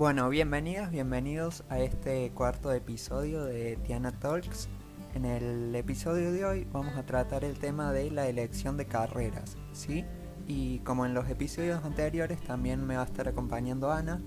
[0.00, 4.70] Bueno, bienvenidas, bienvenidos a este cuarto episodio de Tiana Talks.
[5.14, 9.58] En el episodio de hoy vamos a tratar el tema de la elección de carreras,
[9.74, 10.06] ¿sí?
[10.46, 14.22] Y como en los episodios anteriores también me va a estar acompañando Ana.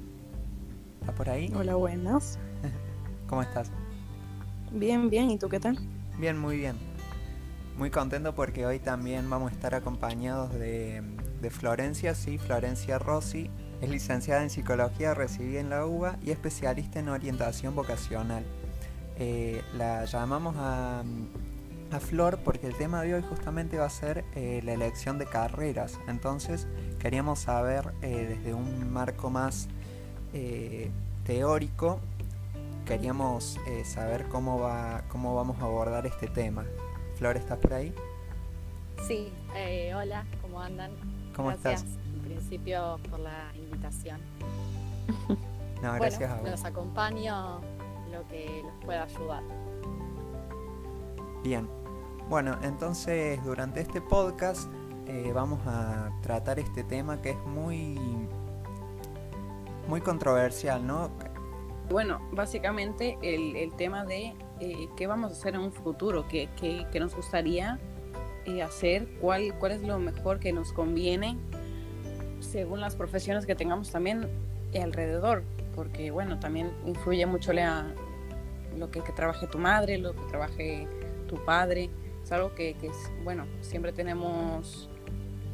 [1.01, 1.51] ¿Está por ahí?
[1.55, 2.37] Hola, buenas.
[3.27, 3.71] ¿Cómo estás?
[4.71, 5.31] Bien, bien.
[5.31, 5.79] ¿Y tú qué tal?
[6.19, 6.75] Bien, muy bien.
[7.79, 11.01] Muy contento porque hoy también vamos a estar acompañados de,
[11.41, 13.49] de Florencia, sí, Florencia Rossi.
[13.83, 18.45] Es licenciada en psicología, recibida en la UBA y especialista en orientación vocacional.
[19.17, 21.03] Eh, la llamamos a,
[21.91, 25.25] a, Flor porque el tema de hoy justamente va a ser eh, la elección de
[25.25, 25.99] carreras.
[26.07, 26.65] Entonces
[26.97, 29.67] queríamos saber eh, desde un marco más
[31.25, 31.99] teórico,
[32.85, 36.63] queríamos saber cómo, va, cómo vamos a abordar este tema.
[37.17, 37.93] Flor, ¿estás por ahí?
[39.05, 39.33] Sí,
[39.93, 40.91] hola, ¿cómo andan?
[41.35, 42.02] ¿Cómo gracias, estás?
[42.53, 44.19] Principio, por la invitación.
[45.81, 46.49] No, gracias bueno, a vos.
[46.51, 47.61] los acompaño
[48.09, 49.43] lo que los pueda ayudar.
[51.43, 51.67] Bien.
[52.29, 54.71] Bueno, entonces durante este podcast
[55.07, 57.99] eh, vamos a tratar este tema que es muy
[59.89, 61.09] muy controversial, ¿no?
[61.89, 66.47] Bueno, básicamente el, el tema de eh, qué vamos a hacer en un futuro, qué,
[66.55, 67.77] qué, qué nos gustaría
[68.45, 71.37] eh, hacer, cuál, cuál es lo mejor que nos conviene
[72.43, 74.27] según las profesiones que tengamos también
[74.81, 75.43] alrededor,
[75.75, 80.87] porque bueno, también influye mucho lo que, trabaje tu madre, lo que trabaje
[81.27, 81.89] tu padre,
[82.23, 84.89] es algo que, que es, bueno, siempre tenemos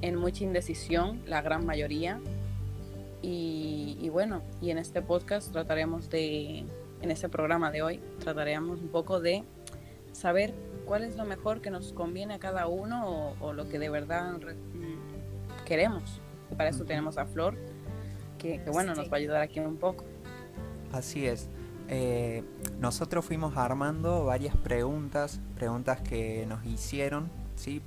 [0.02, 2.20] en mucha indecisión, la gran mayoría,
[3.22, 6.66] y, bueno, y en este podcast trataremos de,
[7.02, 9.44] en este programa de hoy, trataremos un poco de
[10.14, 10.54] saber
[10.86, 13.90] cuál es lo mejor que nos conviene a cada uno o, o lo que de
[13.90, 16.22] verdad mm, queremos.
[16.58, 17.56] Para eso tenemos a Flor,
[18.38, 19.02] que, que bueno, Sí.
[19.02, 20.04] nos va a ayudar aquí un poco.
[20.92, 21.50] Así es.
[21.88, 22.44] Eh,
[22.80, 27.82] nosotros fuimos armando varias preguntas, preguntas que nos hicieron, ¿sí?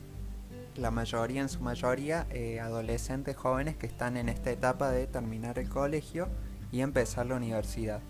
[0.76, 5.58] La mayoría, en su mayoría, eh, adolescentes jóvenes que están en esta etapa de terminar
[5.58, 6.28] el colegio
[6.72, 8.00] y empezar la universidad.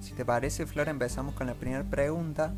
[0.00, 2.52] Si te parece, Flor, empezamos con la primera pregunta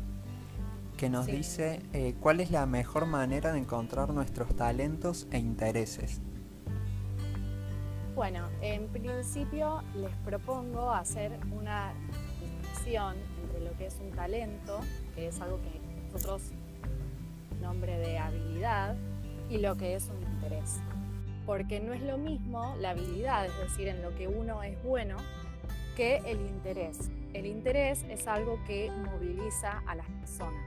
[0.97, 1.31] que nos Sí.
[1.33, 6.19] dice eh, cuál es la mejor manera de encontrar nuestros talentos e intereses.
[8.15, 11.93] Bueno, en principio les propongo hacer una
[12.41, 14.81] distinción entre lo que es un talento,
[15.15, 15.79] que es algo que
[16.11, 16.51] nosotros
[17.61, 18.97] nombre de habilidad,
[19.49, 20.81] y lo que es un interés.
[21.45, 25.15] Porque no es lo mismo la habilidad, es decir, en lo que uno es bueno,
[25.95, 27.09] que el interés.
[27.33, 30.63] El interés es algo que moviliza a las personas.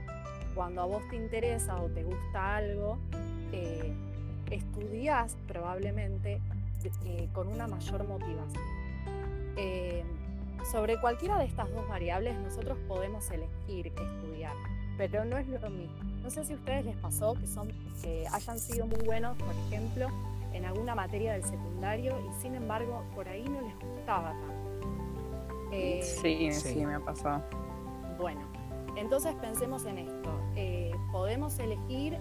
[0.55, 2.97] Cuando a vos te interesa o te gusta algo,
[3.51, 3.93] eh,
[4.49, 6.41] estudias probablemente
[7.05, 8.63] eh, con una mayor motivación.
[9.57, 10.03] Eh,
[10.71, 14.55] sobre cualquiera de estas dos variables nosotros podemos elegir qué estudiar,
[14.97, 15.95] pero no es lo mismo.
[16.23, 17.71] No sé si a ustedes les pasó que, son,
[18.01, 20.09] que hayan sido muy buenos, por ejemplo,
[20.53, 24.65] en alguna materia del secundario y sin embargo por ahí no les gustaba tanto.
[25.71, 26.73] Eh, sí, sí.
[26.73, 27.43] sí, me ha pasado.
[28.17, 28.41] bueno,
[28.95, 30.31] entonces pensemos en esto.
[30.55, 32.17] Eh, podemos elegir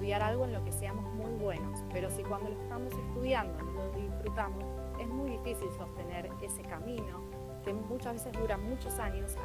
[0.00, 4.00] estudiar algo en lo que seamos muy buenos, pero si cuando lo estamos estudiando lo
[4.00, 4.64] disfrutamos,
[4.98, 7.20] es muy difícil sostener ese camino
[7.62, 9.36] que muchas veces dura muchos años.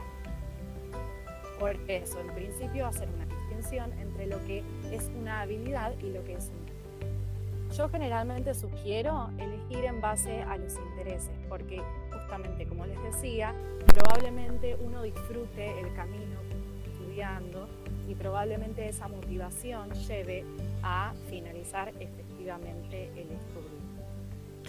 [1.60, 4.64] Por eso, en principio, hacer una distinción entre lo que
[4.94, 6.66] es una habilidad y lo que es un
[7.76, 11.82] yo generalmente sugiero elegir en base a los intereses, porque
[12.14, 13.54] justamente como les decía,
[13.88, 16.40] probablemente uno disfrute el camino
[16.86, 17.68] estudiando
[18.08, 20.46] y probablemente esa motivación lleve
[20.84, 23.86] a finalizar efectivamente el estudio.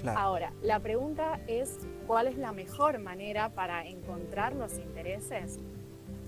[0.01, 0.19] Claro.
[0.19, 5.59] Ahora, la pregunta es, ¿cuál es la mejor manera para encontrar los intereses?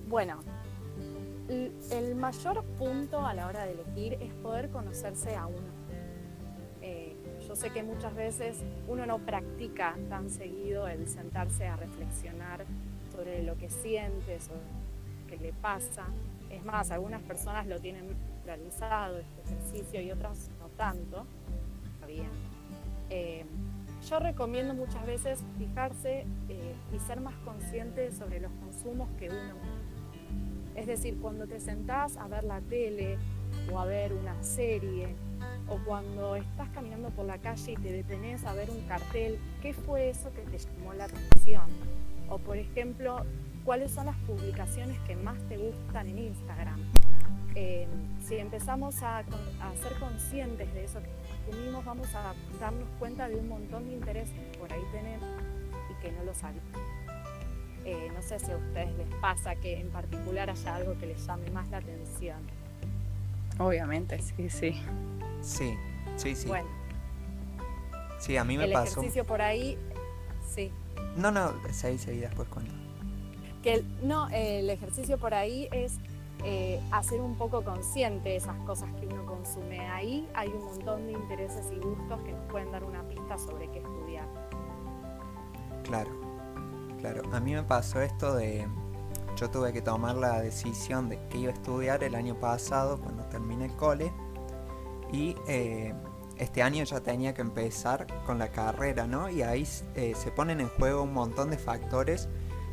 [0.09, 0.41] Bueno,
[1.49, 5.69] el mayor punto a la hora de elegir es poder conocerse a uno.
[6.83, 7.17] Eh,
[7.47, 12.65] yo sé que muchas veces uno no practica tan seguido el sentarse a reflexionar
[13.13, 16.07] sobre lo que siente, sobre lo que le pasa.
[16.51, 21.27] Es más, algunas personas lo tienen realizado este ejercicio y otras no tanto.
[21.95, 22.31] Está bien.
[23.11, 23.45] Eh,
[24.09, 29.55] yo recomiendo muchas veces fijarse eh, y ser más consciente sobre los consumos que uno.
[30.75, 33.19] Es decir, cuando te sentás a ver la tele
[33.73, 35.17] o a ver una serie,
[35.69, 39.73] o cuando estás caminando por la calle y te detenés a ver un cartel, ¿qué
[39.73, 41.65] fue eso que te llamó la atención?
[42.29, 43.25] O por ejemplo,
[43.69, 46.81] ¿cuáles son las publicaciones que más te gustan en Instagram?
[47.55, 47.87] Eh,
[48.27, 49.23] si empezamos a,
[49.83, 51.11] ser conscientes de eso que
[51.45, 55.29] consumimos, vamos a darnos cuenta de un montón de intereses que por ahí tenemos
[55.91, 56.71] y que no lo sabíamos.
[57.85, 61.27] Eh, no sé si a ustedes les pasa que en particular haya algo que les
[61.27, 62.39] llame más la atención.
[63.59, 64.83] Obviamente, sí, sí.
[65.43, 65.75] Sí,
[66.17, 66.49] sí, sí.
[66.49, 66.69] Bueno,
[68.19, 68.93] Sí, a mí me el pasó.
[69.01, 69.77] ejercicio por ahí,
[70.55, 70.73] sí.
[71.19, 72.78] No, no, seguí, seguí, después cuento.
[73.69, 75.99] Que el- no, el ejercicio por ahí es
[76.45, 79.81] eh, hacer un poco consciente esas cosas que uno consume.
[79.91, 83.69] Ahí hay un montón de intereses y gustos que nos pueden dar una pista sobre
[83.71, 84.27] qué estudiar.
[85.85, 86.11] Claro,
[87.01, 87.23] claro.
[87.33, 88.67] A mí me pasó esto de.
[89.37, 93.25] Yo tuve que tomar la decisión de que iba a estudiar el año pasado cuando
[93.25, 94.13] terminé el cole.
[95.13, 95.93] Y eh,
[96.39, 99.29] este año ya tenía que empezar con la carrera, ¿no?
[99.29, 102.29] Y ahí eh, se ponen en juego un montón de factores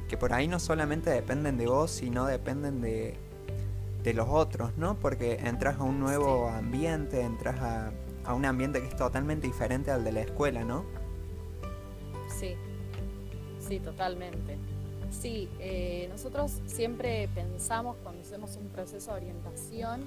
[0.07, 3.15] que por ahí no solamente dependen de vos, sino dependen de,
[4.03, 4.95] de los otros, ¿no?
[4.99, 7.91] Porque entras a un nuevo ambiente, entras a,
[8.23, 10.85] a un ambiente que es totalmente diferente al de la escuela, ¿no?
[12.27, 12.55] Sí,
[13.59, 14.57] sí, totalmente.
[15.09, 20.03] Sí, eh, nosotros siempre pensamos cuando hacemos un proceso de orientación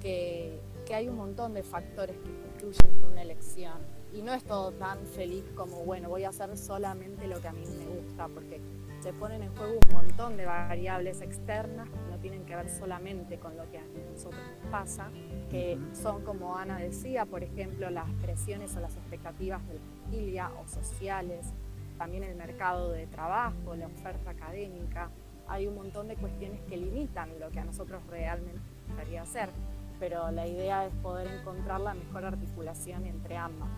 [0.00, 3.78] que, que hay un montón de factores que influyen en una elección.
[4.12, 7.52] Y no es todo tan feliz como, bueno, voy a hacer solamente lo que a
[7.52, 8.60] mí me gusta, porque
[9.02, 13.36] se ponen en juego un montón de variables externas que no tienen que ver solamente
[13.36, 13.82] con lo que a
[14.12, 15.10] nosotros nos pasa,
[15.50, 20.50] que son, como Ana decía, por ejemplo, las presiones o las expectativas de la familia
[20.56, 21.52] o sociales,
[21.98, 25.10] también el mercado de trabajo, la oferta académica.
[25.48, 29.48] Hay un montón de cuestiones que limitan lo que a nosotros realmente nos gustaría hacer,
[29.98, 33.68] pero la idea es poder encontrar la mejor articulación entre ambas.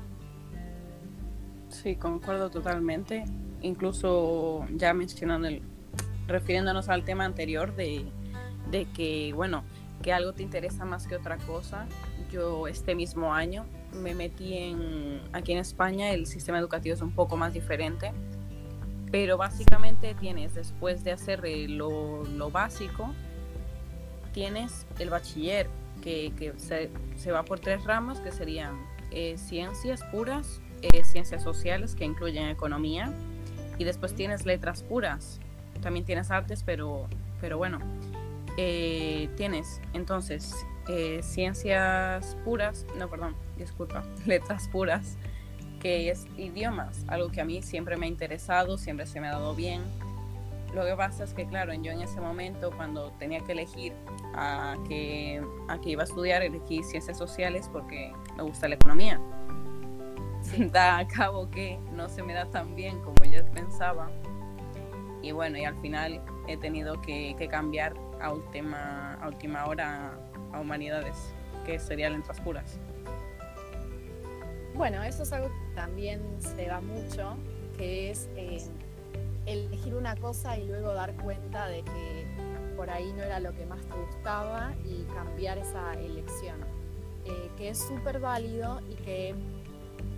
[1.82, 3.24] Sí, concuerdo totalmente.
[3.60, 5.62] Incluso ya mencionando, el,
[6.28, 8.04] refiriéndonos al tema anterior de,
[8.70, 9.64] de que, bueno,
[10.02, 11.86] que algo te interesa más que otra cosa.
[12.30, 17.12] Yo este mismo año me metí en, aquí en España, el sistema educativo es un
[17.12, 18.12] poco más diferente,
[19.10, 23.12] pero básicamente tienes, después de hacer eh, lo, lo básico,
[24.32, 25.68] tienes el bachiller,
[26.02, 28.76] que, que se, se va por tres ramas, que serían
[29.10, 30.60] eh, ciencias puras,
[30.92, 33.12] eh, ciencias sociales, que incluyen economía,
[33.78, 35.40] y después tienes letras puras,
[35.80, 37.08] también tienes artes, pero,
[37.40, 37.78] pero bueno,
[38.56, 40.54] eh, tienes entonces
[40.88, 45.16] eh, ciencias puras, no, perdón, disculpa, letras puras,
[45.80, 49.32] que es idiomas, algo que a mí siempre me ha interesado, siempre se me ha
[49.32, 49.82] dado bien.
[50.74, 53.92] Lo que pasa es que, claro, yo en ese momento, cuando tenía que elegir
[54.34, 59.20] a qué a qué iba a estudiar, elegí ciencias sociales porque me gusta la economía.
[60.72, 64.10] Da a cabo que no se me da tan bien como yo pensaba.
[65.22, 70.18] Y bueno, y al final he tenido que, que cambiar a última, a última hora
[70.52, 71.34] a humanidades,
[71.64, 72.78] que serían letras puras.
[74.74, 77.36] Bueno, eso es algo que también se da mucho,
[77.78, 78.58] que es eh,
[79.46, 82.26] elegir una cosa y luego dar cuenta de que
[82.76, 86.60] por ahí no era lo que más te gustaba y cambiar esa elección,
[87.24, 89.34] eh, que es súper válido y que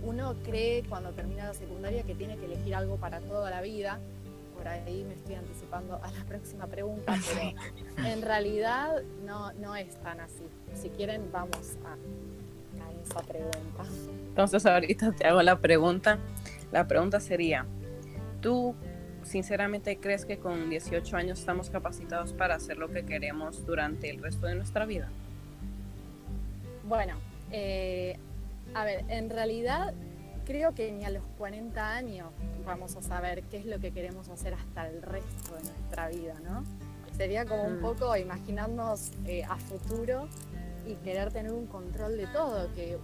[0.03, 3.99] uno cree cuando termina la secundaria que tiene que elegir algo para toda la vida.
[4.55, 7.15] Por ahí me estoy anticipando a la próxima pregunta,
[7.95, 10.43] pero en realidad no, no es tan así.
[10.73, 11.93] Si quieren, vamos a,
[12.83, 13.83] a esa pregunta.
[14.29, 16.19] Entonces ahorita te hago la pregunta.
[16.71, 17.65] La pregunta sería,
[18.41, 18.75] ¿tú
[19.23, 24.21] sinceramente crees que con 18 años estamos capacitados para hacer lo que queremos durante el
[24.21, 25.09] resto de nuestra vida?
[26.87, 27.15] Bueno,
[27.51, 28.17] eh,
[28.77, 29.93] a ver, en realidad
[30.45, 32.29] creo que ni a los 40 años
[32.63, 36.35] vamos a saber qué es lo que queremos hacer hasta el resto de nuestra vida,
[36.43, 36.63] ¿no?
[37.17, 37.81] Sería como un Mm.
[37.81, 40.27] poco imaginarnos eh, a futuro
[40.85, 42.99] y querer tener un control de todo, que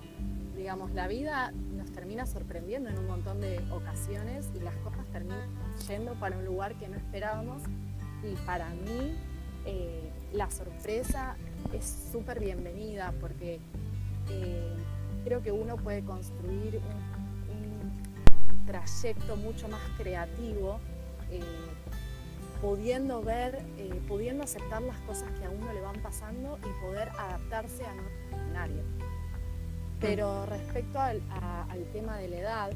[0.56, 5.50] digamos, la vida nos termina sorprendiendo en un montón de ocasiones y las cosas terminan
[5.88, 7.63] yendo para un lugar que no esperábamos
[8.22, 9.18] y para mí
[9.65, 11.36] eh, la sorpresa
[11.74, 13.60] es súper bienvenida porque
[14.30, 14.77] eh,
[15.24, 17.13] creo que uno puede construir un,
[18.65, 20.80] trayecto mucho más creativo,
[21.30, 21.42] eh,
[22.62, 27.10] pudiendo ver, eh, pudiendo aceptar las cosas que a uno le van pasando y poder
[27.10, 28.84] adaptarse a nuestro escenario.
[30.00, 31.22] Pero respecto al,
[31.70, 32.72] al tema de la edad,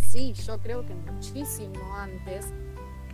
[0.00, 2.52] sí, yo creo que muchísimo antes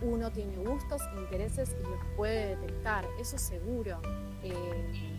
[0.01, 3.99] uno tiene gustos, intereses y los puede detectar, eso seguro.
[4.43, 5.10] Eh,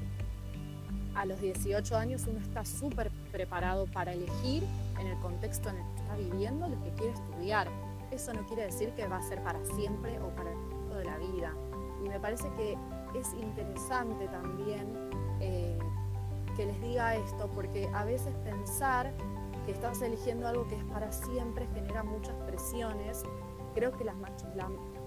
[1.14, 4.64] a los 18 años uno está súper preparado para elegir
[4.98, 7.68] en el contexto en el que está viviendo lo que quiere estudiar.
[8.10, 11.04] Eso no quiere decir que va a ser para siempre o para el resto de
[11.04, 11.54] la vida.
[12.04, 12.76] Y me parece que
[13.18, 15.78] es interesante también eh,
[16.56, 19.12] que les diga esto, porque a veces pensar
[19.64, 23.22] que estás eligiendo algo que es para siempre genera muchas presiones.
[23.74, 24.14] Creo que la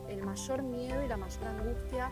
[0.10, 2.12] el mayor miedo y la mayor angustia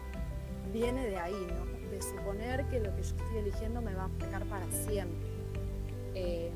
[0.71, 1.72] viene de ahí, ¿no?
[1.93, 5.27] De suponer que lo que yo estoy eligiendo me va a marcar para siempre.
[6.15, 6.51] Eh,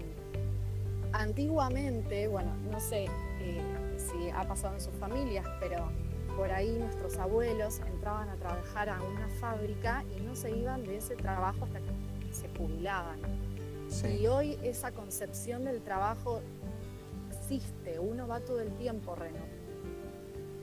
[1.14, 3.06] antiguamente, bueno, no sé
[3.40, 3.62] eh,
[3.98, 5.92] si ha pasado en sus familias, pero
[6.36, 10.98] por ahí nuestros abuelos entraban a trabajar a una fábrica y no se iban de
[10.98, 13.20] ese trabajo hasta que se jubilaban.
[14.20, 16.42] Y hoy esa concepción del trabajo
[17.30, 19.56] existe, uno va todo el tiempo renovando.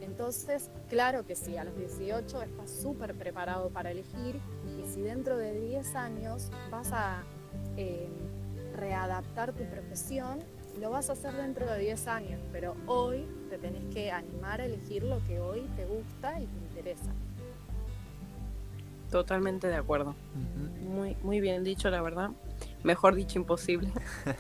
[0.00, 4.40] Entonces, claro que sí, a los 18 estás súper preparado para elegir
[4.94, 7.24] si dentro de 10 años vas a
[7.76, 8.08] eh,
[8.76, 10.38] readaptar tu profesión,
[10.80, 14.66] lo vas a hacer dentro de 10 años, pero hoy te tenés que animar a
[14.66, 17.10] elegir lo que hoy te gusta y te interesa.
[19.10, 20.14] Totalmente de acuerdo.
[20.88, 22.30] Muy, muy bien dicho, la verdad.
[22.84, 23.90] Mejor dicho, imposible.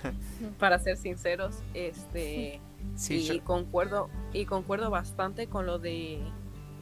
[0.60, 2.60] Para ser sinceros, este
[2.94, 6.20] sí, y concuerdo y concuerdo bastante con lo de,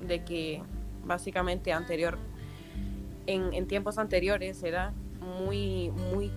[0.07, 0.63] de que
[1.05, 2.19] básicamente anterior
[3.27, 6.31] en, en tiempos anteriores era muy, muy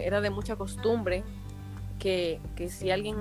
[0.00, 1.24] era de mucha costumbre
[1.98, 3.16] que, que, si alguien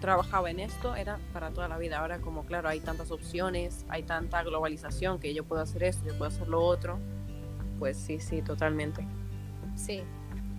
[0.00, 1.98] trabajaba en esto era para toda la vida.
[1.98, 6.16] Ahora como claro, hay tantas opciones, hay tanta globalización que yo puedo hacer esto, yo
[6.16, 6.98] puedo hacer lo otro,
[7.78, 9.06] pues sí, sí, totalmente.
[9.76, 10.02] Sí,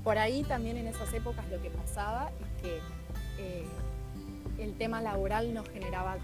[0.03, 2.77] por ahí también en esas épocas lo que pasaba es que
[3.37, 3.65] eh,
[4.59, 6.17] el tema laboral no generaba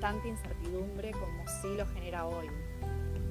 [0.00, 2.48] tanta incertidumbre como sí lo genera hoy.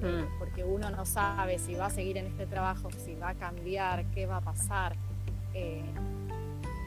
[0.00, 0.38] Mm.
[0.38, 4.04] porque uno no sabe si va a seguir en este trabajo, si va a cambiar,
[4.10, 4.94] qué va a pasar.
[5.54, 5.82] Eh,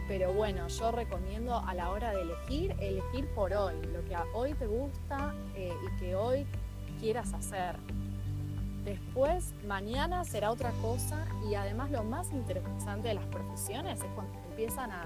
[0.07, 4.53] pero bueno, yo recomiendo a la hora de elegir, elegir por hoy, lo que hoy
[4.53, 6.45] te gusta eh, y que hoy
[6.99, 7.75] quieras hacer.
[8.83, 14.33] Después, mañana será otra cosa y además lo más interesante de las profesiones es cuando
[14.49, 15.03] empiezan a,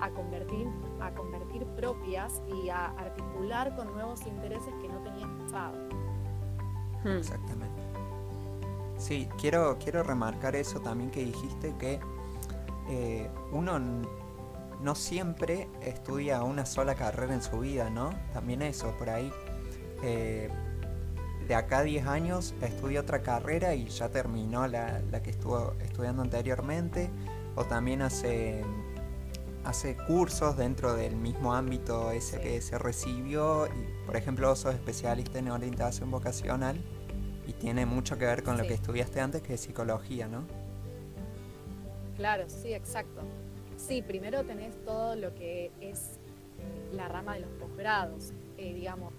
[0.00, 0.68] a, convertir,
[1.00, 6.03] a convertir propias y a articular con nuevos intereses que no tenías pensado.
[7.04, 7.82] Exactamente.
[8.98, 12.00] Sí, quiero, quiero remarcar eso también que dijiste, que
[12.88, 13.78] eh, uno
[14.80, 18.10] no siempre estudia una sola carrera en su vida, ¿no?
[18.32, 19.32] También eso, por ahí.
[20.02, 20.50] Eh,
[21.46, 25.74] de acá a 10 años estudia otra carrera y ya terminó la, la, que estuvo
[25.80, 27.10] estudiando anteriormente,
[27.54, 28.64] o también hace,
[29.64, 35.38] hace cursos dentro del mismo ámbito ese que se recibió, y por ejemplo sos especialista
[35.38, 36.78] en orientación vocacional,
[37.46, 40.44] y tiene mucho que ver con lo que estudiaste antes, que es psicología, ¿no?
[42.16, 43.22] Claro, sí, exacto.
[43.76, 46.18] Sí, primero tenés todo lo que es
[46.92, 48.32] la rama de los posgrados.
[48.56, 49.12] Eh, digamos,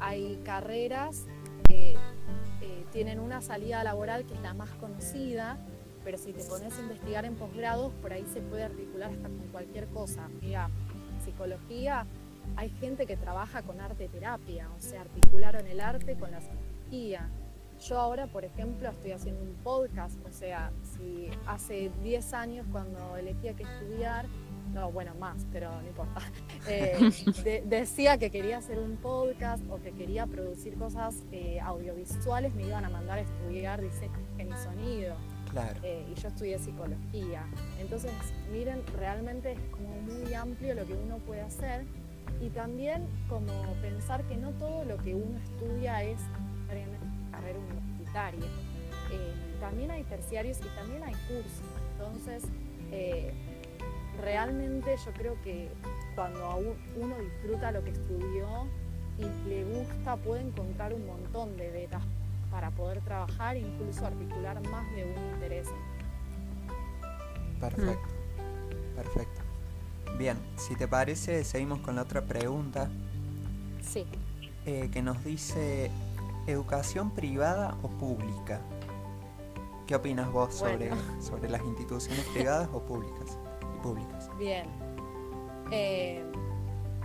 [0.00, 1.26] hay carreras
[1.68, 5.58] que eh, tienen una salida laboral que es la más conocida,
[6.04, 9.48] pero si te pones a investigar en posgrados, por ahí se puede articular hasta con
[9.52, 10.28] cualquier cosa.
[10.40, 10.70] Mira,
[11.24, 12.06] psicología,
[12.56, 17.28] hay gente que trabaja con arte terapia, o sea, articularon el arte con la psicología.
[17.86, 23.16] Yo ahora, por ejemplo, estoy haciendo un podcast, o sea, si hace 10 años cuando
[23.16, 24.26] elegía que estudiar,
[24.74, 26.20] no, bueno, más, pero no importa,
[26.68, 32.66] eh, decía que quería hacer un podcast o que quería producir cosas eh, audiovisuales, me
[32.66, 35.16] iban a mandar a estudiar diseño y sonido.
[35.50, 35.80] Claro.
[35.82, 37.44] Eh, y yo estudié psicología.
[37.78, 38.12] Entonces,
[38.52, 41.84] miren, realmente es como muy amplio lo que uno puede hacer
[42.40, 43.52] y también como
[43.82, 46.20] pensar que no todo lo que uno estudia es
[47.32, 48.46] carrera universitaria.
[49.12, 51.62] Eh, también hay terciarios y también hay cursos.
[51.92, 52.44] Entonces,
[52.92, 53.32] eh,
[54.20, 55.68] realmente yo creo que
[56.14, 58.66] cuando uno disfruta lo que estudió
[59.18, 62.02] y le gusta, puede encontrar un montón de betas
[62.50, 65.68] para poder trabajar e incluso articular más de un interés.
[67.60, 68.08] Perfecto,
[68.96, 69.40] perfecto.
[70.18, 72.90] Bien, si te parece, seguimos con la otra pregunta.
[73.82, 74.06] Sí.
[74.66, 75.90] Eh, que nos dice,
[76.46, 78.60] ¿Educación privada o pública?
[79.86, 80.90] ¿Qué opinas vos sobre,
[81.20, 83.38] sobre las instituciones privadas o públicas?
[83.76, 84.30] Y públicas?
[84.38, 84.66] Bien.
[85.70, 86.24] Eh,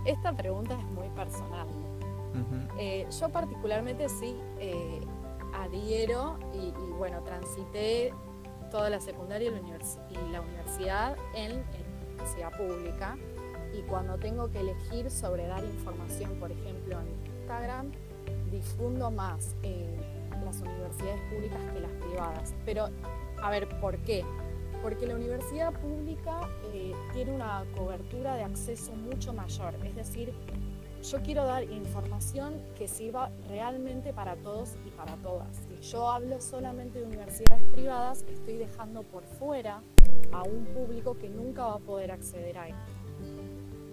[0.04, 1.68] esta pregunta es muy personal.
[2.78, 5.00] Eh, yo particularmente sí eh,
[5.56, 8.12] adhiero y, bueno, transité
[8.70, 13.16] toda la secundaria y la, universidad en, en universidad pública
[13.76, 17.08] y cuando tengo que elegir sobre dar información, por ejemplo, en
[17.40, 17.92] Instagram,
[18.50, 19.96] difundo más en
[20.46, 22.54] las universidades públicas que las privadas.
[22.64, 22.88] Pero,
[23.42, 24.24] a ver, ¿por qué?
[24.82, 26.40] Porque la universidad pública
[26.72, 29.74] eh, tiene una cobertura de acceso mucho mayor.
[29.84, 30.32] Es decir,
[31.02, 35.48] yo quiero dar información que sirva realmente para todos y para todas.
[35.68, 39.82] Si yo hablo solamente de universidades privadas, estoy dejando por fuera
[40.32, 42.92] a un público que nunca va a poder acceder a esto.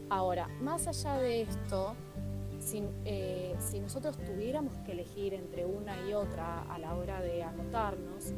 [0.10, 1.95] Ahora, más allá de esto,
[3.05, 8.33] eh, si, nosotros tuviéramos que elegir entre una y otra a la hora de anotarnos,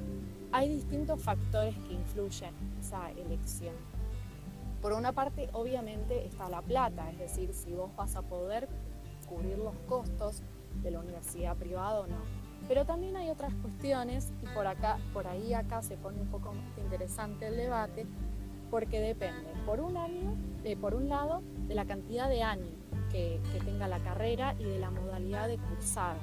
[0.52, 3.76] hay distintos factores que influyen en esa elección.
[4.86, 8.70] Por una parte, obviamente, está la plata, es decir, si vos vas a poder
[9.28, 10.44] cubrir los costos
[10.84, 12.20] de la universidad privada o no.
[12.68, 16.54] Pero también hay otras cuestiones y por acá, por ahí acá se pone un poco
[16.54, 18.06] más interesante el debate,
[18.70, 22.70] porque depende, por un año, eh, por un lado, de la cantidad de años
[23.12, 26.16] que, tenga la carrera y de la modalidad de cursar.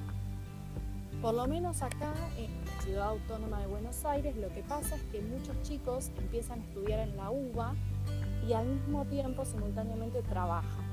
[1.21, 5.03] Por lo menos acá en la Ciudad Autónoma de Buenos Aires lo que pasa es
[5.11, 7.75] que muchos chicos empiezan a estudiar en la UBA
[8.47, 10.93] y al mismo tiempo simultáneamente trabajan.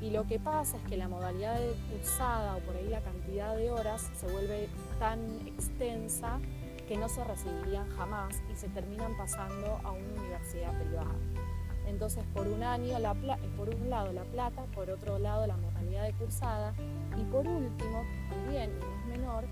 [0.00, 3.56] Y lo que pasa es que la modalidad de cursada o por ahí la cantidad
[3.56, 6.38] de horas se vuelve tan extensa
[6.86, 11.14] que no se recibirían jamás y se terminan pasando a una universidad privada.
[11.86, 13.14] Entonces, por un año, la
[13.56, 16.74] por un lado la plata, por otro lado la modalidad de cursada
[17.16, 19.44] y por último, también y no es menor,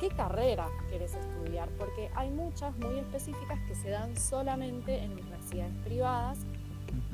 [0.00, 5.74] qué carrera quieres estudiar, porque hay muchas muy específicas que se dan solamente en universidades
[5.84, 6.38] privadas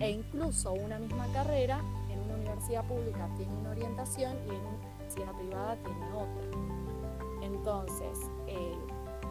[0.01, 4.79] e incluso una misma carrera en una universidad pública tiene una orientación y en una
[4.79, 6.59] universidad privada tiene otra.
[7.43, 8.77] Entonces, eh,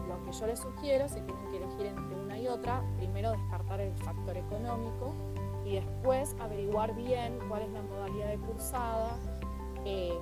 [0.08, 3.80] lo que yo les sugiero, si tienen que elegir entre una y otra, primero descartar
[3.80, 5.14] el factor económico
[5.64, 9.18] y después averiguar bien cuál es la modalidad de cursada,
[9.84, 10.18] eh,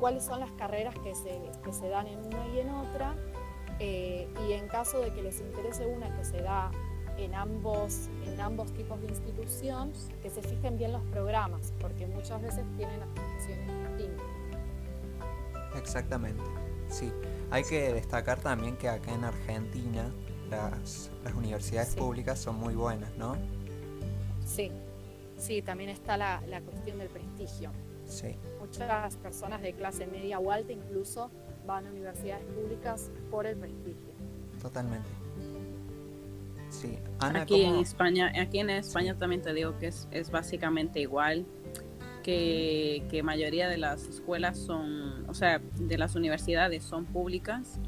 [0.00, 3.14] cuáles son las carreras que se, que se, dan en una y en otra,
[3.78, 6.70] eh, y en caso de que les interese una que se da
[7.18, 12.42] en ambos, en ambos tipos de institución, que se fijen bien los programas, porque muchas
[12.42, 14.26] veces tienen aplicaciones distintas.
[15.76, 16.44] Exactamente,
[16.88, 17.12] sí.
[17.50, 20.10] Hay que destacar también que acá en Argentina
[20.50, 23.36] las, universidades públicas son muy buenas, ¿no?
[24.46, 24.70] Sí,
[25.38, 27.70] sí, también está la, la cuestión del prestigio.
[28.06, 28.36] Sí.
[28.60, 31.30] Muchas personas de clase media o alta incluso
[31.66, 34.14] van a universidades públicas por el prestigio.
[34.60, 35.08] Totalmente.
[36.70, 36.98] Sí.
[37.20, 41.46] aquí en España, aquí en España también te digo que es, es básicamente igual
[42.22, 47.78] que, que, mayoría de las escuelas son, o sea, de las universidades son públicas.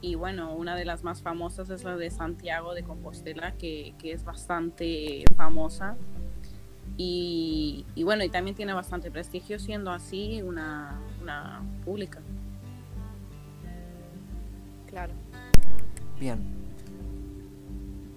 [0.00, 4.12] Y bueno, una de las más famosas es la de Santiago de Compostela, que, que
[4.12, 5.96] es bastante famosa.
[6.96, 12.20] Y, y, bueno, y también tiene bastante prestigio siendo así una, una pública.
[14.86, 15.14] Claro.
[16.18, 16.60] Bien.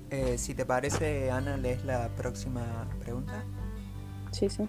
[0.09, 3.43] Eh, si te parece, Ana, lees la próxima pregunta.
[4.31, 4.67] Sí, sí.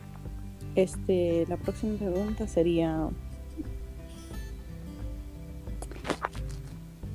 [0.75, 3.09] Este, la próxima pregunta sería,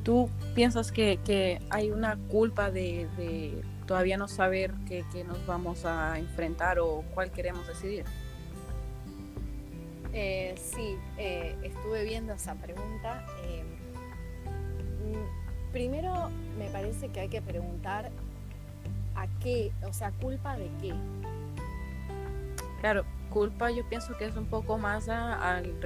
[0.04, 3.08] ¿tú piensas que, hay una culpa de,
[3.89, 8.06] todavía no saber qué, nos vamos a enfrentar o cuál queremos decidir?
[10.13, 13.25] Eh, sí, eh, estuve viendo esa pregunta.
[13.45, 13.63] Eh,
[14.45, 18.12] mm, primero me parece que hay que preguntar
[19.15, 20.93] a qué, o sea, culpa de qué.
[22.82, 25.82] Claro, culpa yo pienso que es un poco más al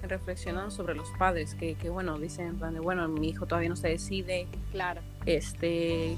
[0.00, 4.46] reflexionar sobre los padres, que, que bueno, dicen, bueno, mi hijo todavía no se decide.
[4.72, 5.02] Claro.
[5.26, 6.16] Este,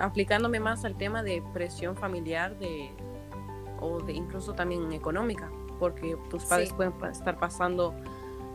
[0.00, 2.90] aplicándome más al tema de presión familiar de,
[3.80, 7.94] o de incluso también económica, porque tus padres pueden estar pasando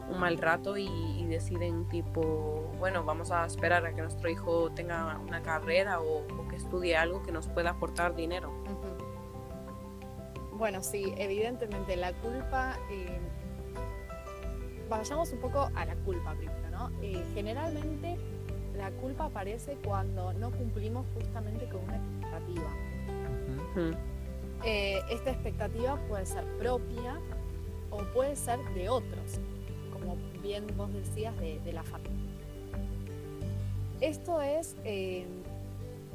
[0.10, 5.20] un mal rato y, deciden tipo, bueno, vamos a esperar a que nuestro hijo tenga
[5.20, 8.52] una carrera o, que estudie algo que nos pueda aportar dinero.
[10.54, 13.20] Bueno, sí, evidentemente la culpa, eh,
[14.90, 16.90] vayamos un poco a la culpa primero, ¿no?
[17.02, 18.18] Eh, generalmente
[18.80, 22.70] la culpa aparece cuando no cumplimos justamente con una expectativa.
[24.66, 27.20] Eh, esta expectativa puede ser propia
[27.92, 29.40] o puede ser de otros,
[29.92, 32.18] como bien vos decías, de, la familia.
[34.02, 34.76] Esto es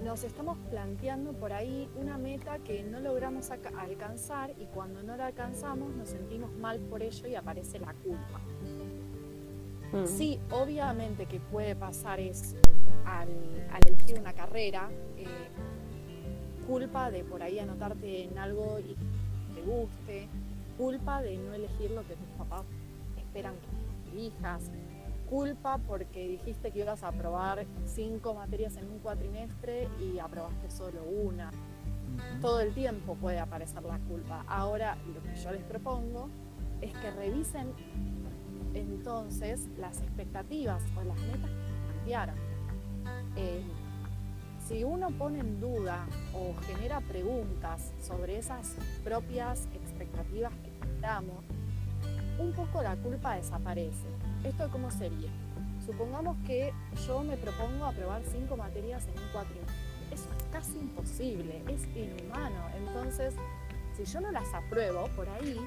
[0.03, 5.27] nos estamos planteando por ahí una meta que no logramos alcanzar y cuando no la
[5.27, 8.41] alcanzamos nos sentimos mal por ello y aparece la culpa.
[9.95, 10.07] Mm.
[10.07, 12.57] Sí, obviamente que puede pasar es
[13.05, 13.29] al,
[13.87, 15.27] elegir una carrera, eh,
[16.67, 20.29] culpa de por ahí anotarte en algo y que te guste,
[20.77, 22.65] culpa de no elegir lo que tus papás
[23.17, 24.73] esperan que elijas,
[25.31, 31.05] culpa porque dijiste que ibas a aprobar cinco materias en un cuatrimestre y aprobaste solo
[31.05, 31.53] una.
[32.41, 34.45] Todo el tiempo puede aparecer la culpa.
[34.49, 36.29] Ahora lo que yo les propongo
[36.81, 37.73] es que revisen
[38.75, 41.51] entonces las expectativas o las metas
[41.87, 42.37] plantearon.
[43.37, 43.63] Eh,
[44.67, 51.45] si uno pone en duda o genera preguntas sobre esas propias expectativas que damos,
[52.39, 54.09] un poco la culpa desaparece.
[54.43, 55.31] ¿Esto cómo sería?
[55.85, 56.73] Supongamos que
[57.07, 59.75] yo me propongo aprobar cinco materias en un cuatrimestre.
[60.11, 62.69] Eso es casi imposible, es inhumano.
[62.77, 63.35] Entonces,
[63.97, 65.61] si yo no las apruebo por ahí,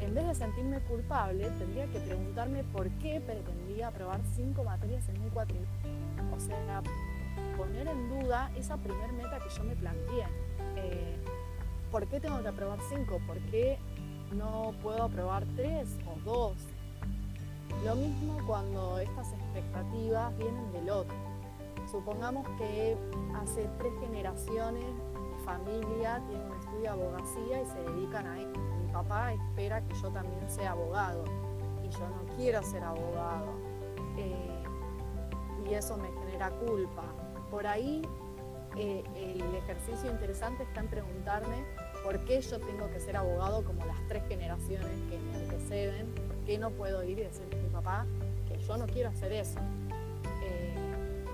[0.00, 5.20] en vez de sentirme culpable, tendría que preguntarme por qué pretendía aprobar cinco materias en
[5.20, 5.90] un cuatrimestre.
[6.34, 6.82] O sea,
[7.56, 10.24] poner en duda esa primer meta que yo me planteé.
[10.76, 11.16] Eh,
[11.90, 13.20] ¿Por qué tengo que aprobar cinco?
[13.26, 13.78] ¿Por qué
[14.32, 16.56] no puedo aprobar tres o dos?
[17.84, 21.16] Lo mismo cuando estas expectativas vienen del otro.
[21.90, 22.96] Supongamos que
[23.34, 28.79] hace tres generaciones mi familia tiene un estudio de abogacía y se dedican a esto.
[28.92, 31.24] Papá espera que yo también sea abogado
[31.84, 33.52] y yo no quiero ser abogado.
[34.16, 34.62] Eh,
[35.68, 37.04] y eso me genera culpa.
[37.50, 38.02] Por ahí
[38.76, 41.64] eh, el ejercicio interesante está en preguntarme
[42.04, 46.36] por qué yo tengo que ser abogado como las tres generaciones que me anteceden, por
[46.46, 48.06] qué no puedo ir y decirle a mi papá
[48.48, 49.58] que yo no quiero hacer eso.
[50.44, 51.24] Eh,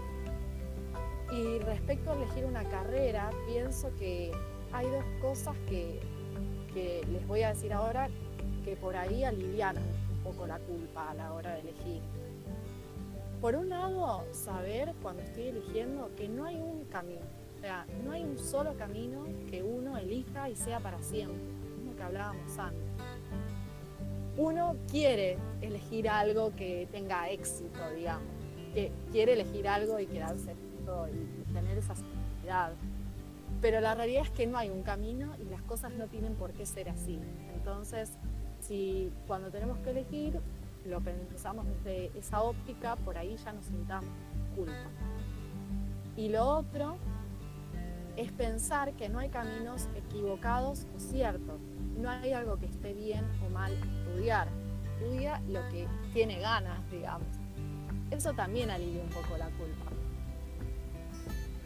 [1.32, 4.32] y respecto a elegir una carrera, pienso que
[4.72, 6.00] hay dos cosas que,
[6.76, 8.10] que les voy a decir ahora
[8.62, 12.02] que por ahí alivianan un poco la culpa a la hora de elegir.
[13.40, 17.22] Por un lado, saber cuando estoy eligiendo que no hay un camino,
[17.56, 21.40] o sea, no hay un solo camino que uno elija y sea para siempre,
[21.78, 22.82] como que hablábamos antes.
[24.36, 28.28] Uno quiere elegir algo que tenga éxito, digamos,
[28.74, 32.74] que quiere elegir algo y quedarse y tener esa seguridad.
[33.60, 36.52] Pero la realidad es que no hay un camino y las cosas no tienen por
[36.52, 37.18] qué ser así.
[37.54, 38.12] Entonces,
[38.60, 40.40] si cuando tenemos que elegir
[40.84, 44.10] lo pensamos desde esa óptica, por ahí ya nos sintamos
[44.54, 44.90] culpa.
[46.16, 46.96] Y lo otro
[48.16, 51.60] es pensar que no hay caminos equivocados o ciertos.
[51.98, 54.48] No hay algo que esté bien o mal estudiar.
[54.84, 57.28] Estudia lo que tiene ganas, digamos.
[58.10, 59.90] Eso también alivia un poco la culpa.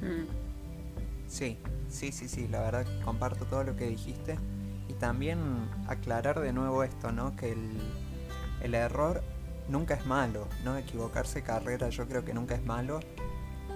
[0.00, 0.39] Mm.
[1.30, 4.36] Sí, sí, sí, sí, la verdad comparto todo lo que dijiste.
[4.88, 5.38] Y también
[5.86, 7.36] aclarar de nuevo esto, ¿no?
[7.36, 7.70] Que el,
[8.62, 9.22] el error
[9.68, 10.76] nunca es malo, ¿no?
[10.76, 12.98] Equivocarse carrera yo creo que nunca es malo.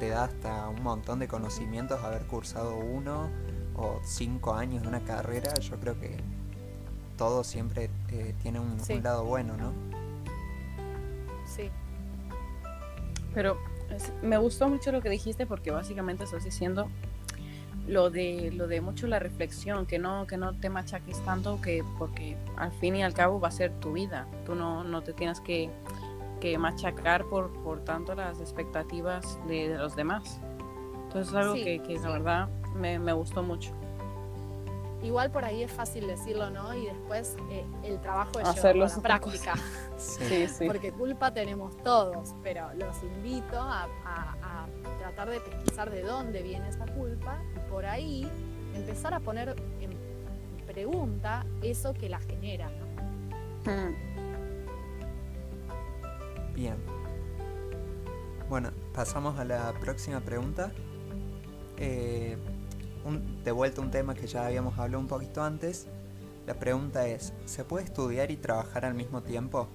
[0.01, 3.31] Te da hasta un montón de conocimientos haber cursado uno
[3.77, 5.55] o cinco años de una carrera.
[5.55, 6.17] Yo creo que
[7.17, 8.95] todo siempre eh, tiene un, Sí.
[8.95, 9.73] un lado bueno, ¿no?
[11.47, 11.71] Sí,
[13.33, 13.57] Pero
[13.90, 16.88] es- me gustó mucho lo que dijiste porque básicamente estás diciendo
[17.87, 21.85] lo de lo de mucho la reflexión, que no que no te machaques tanto que
[21.99, 24.27] porque al fin y al cabo va a ser tu vida.
[24.47, 25.70] Tú no, no te tienes que,
[26.40, 30.40] que machacar por, por tanto las expectativas de, de los demás.
[31.05, 32.03] Entonces es algo Sí, que, que sí.
[32.05, 33.70] la verdad me, me gustó mucho.
[35.03, 36.75] igual por ahí es fácil decirlo, ¿no?
[36.75, 39.55] Y después eh, el trabajo es llevarlo a la práctica.
[39.99, 40.66] Sí, sí.
[40.66, 44.66] Porque culpa tenemos todos, pero los invito a, a- a
[45.05, 48.27] tratar de pesquisar de dónde viene esa culpa y por ahí
[48.75, 49.90] empezar a poner en
[50.67, 52.87] pregunta eso que la genera, ¿no?
[53.71, 53.95] Mm.
[56.55, 56.77] Bien.
[58.49, 60.73] Bueno, pasamos a la próxima pregunta.
[61.77, 62.38] Eh,
[63.05, 65.87] un- de vuelta un tema que ya habíamos hablado un poquito antes.
[66.47, 69.69] La pregunta es, ¿se puede estudiar y trabajar al mismo tiempo?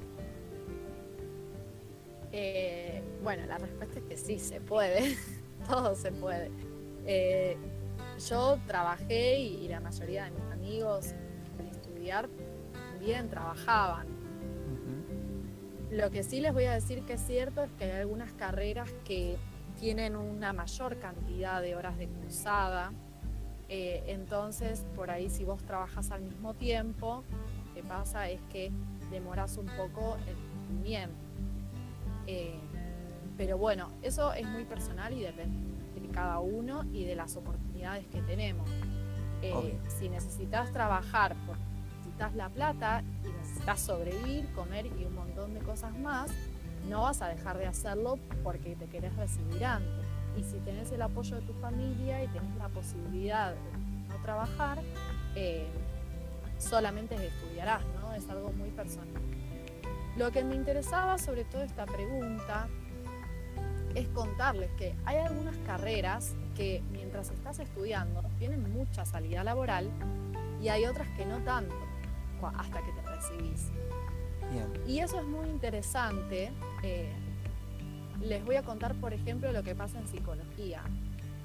[2.32, 2.79] Eh,
[3.24, 5.16] bueno, la respuesta es que sí, se puede,
[5.68, 6.52] todo se puede.
[7.06, 7.58] Eh,
[8.30, 11.14] yo trabajé y, y la mayoría de mis amigos
[11.60, 12.30] en estudiar
[13.00, 14.08] bien trabajaban.
[15.92, 18.92] Lo que sí les voy a decir que es cierto es que hay algunas carreras
[19.06, 19.38] que
[19.80, 22.92] tienen una mayor cantidad de horas de cursada.
[23.70, 27.24] Eh, entonces, por ahí si vos trabajas al mismo tiempo,
[27.68, 28.72] lo que pasa es que
[29.10, 31.16] demoras un poco el cumplimiento.
[32.28, 32.60] Eh,
[33.40, 35.58] pero bueno, eso es muy personal y depende
[35.96, 38.70] de cada uno y de las oportunidades que tenemos.
[39.42, 41.64] Eh, si necesitas trabajar porque
[41.96, 46.30] necesitas la plata y necesitas sobrevivir, comer y un montón de cosas más,
[46.90, 50.06] no vas a dejar de hacerlo porque te querés recibir antes.
[50.36, 54.80] Y si tenés el apoyo de tu familia y tenés la posibilidad de no trabajar,
[55.36, 55.66] eh,
[56.58, 58.14] solamente estudiarás, ¿no?
[58.14, 59.08] Es algo muy personal.
[60.18, 62.68] Lo que me interesaba sobre todo esta pregunta
[64.02, 69.90] es contarles que hay algunas carreras que mientras estás estudiando tienen mucha salida laboral
[70.62, 71.76] y hay otras que no tanto
[72.58, 73.70] hasta que te recibís.
[74.52, 74.72] Bien.
[74.88, 76.52] Y eso es muy interesante.
[76.84, 77.12] eh,
[78.22, 80.82] les voy a contar, por ejemplo, lo que pasa en psicología.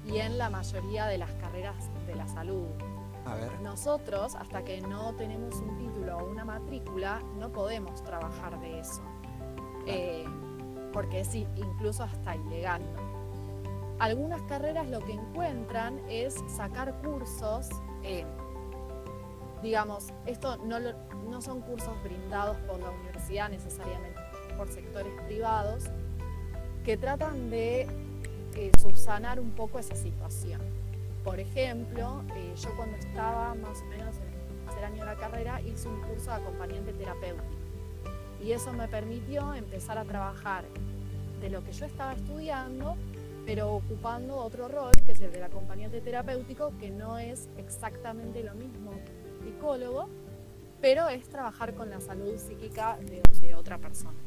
[0.07, 2.67] y en la mayoría de las carreras de la salud.
[3.25, 3.59] A ver.
[3.61, 9.01] Nosotros, hasta que no tenemos un título o una matrícula, no podemos trabajar de eso.
[9.87, 10.25] Eh,
[10.95, 12.81] porque es incluso hasta ilegal.
[13.99, 17.67] Algunas carreras lo que encuentran es sacar cursos,
[18.01, 18.23] eh,
[19.61, 24.17] digamos, esto no, no son cursos brindados por la universidad necesariamente,
[24.57, 25.83] por sectores privados,
[26.85, 27.87] que tratan de
[28.55, 30.61] eh, subsanar un poco esa situación.
[31.25, 35.15] Por ejemplo, eh, yo cuando estaba más o menos en el tercer año de la
[35.15, 37.54] carrera hice un curso de acompañante terapéutico
[38.45, 40.65] y eso me permitió empezar a trabajar
[41.41, 42.95] de lo que yo estaba estudiando,
[43.43, 48.53] pero ocupando otro rol que es el del acompañante terapéutico, que no es exactamente lo
[48.53, 48.91] mismo
[49.43, 50.09] psicólogo,
[50.79, 53.23] pero es trabajar con la salud psíquica de,
[53.55, 54.17] otra persona.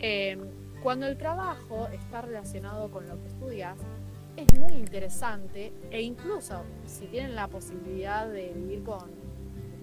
[0.00, 0.40] Em,
[0.82, 3.78] cuando el trabajo está relacionado con lo que estudias,
[4.36, 9.08] es muy interesante e incluso si tienen la posibilidad de vivir con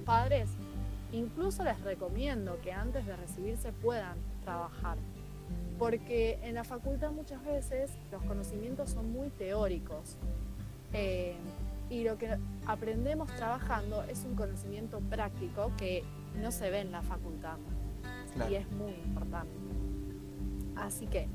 [0.05, 0.49] padres,
[1.13, 4.97] incluso les recomiendo que antes de recibirse puedan trabajar.
[5.79, 10.17] Porque en la facultad muchas veces los conocimientos son muy teóricos
[10.91, 11.35] eh,
[11.89, 16.03] y lo que aprendemos trabajando es un conocimiento práctico que
[16.41, 17.57] no se ve en la facultad
[18.49, 19.53] y es muy importante.
[20.75, 21.27] Así que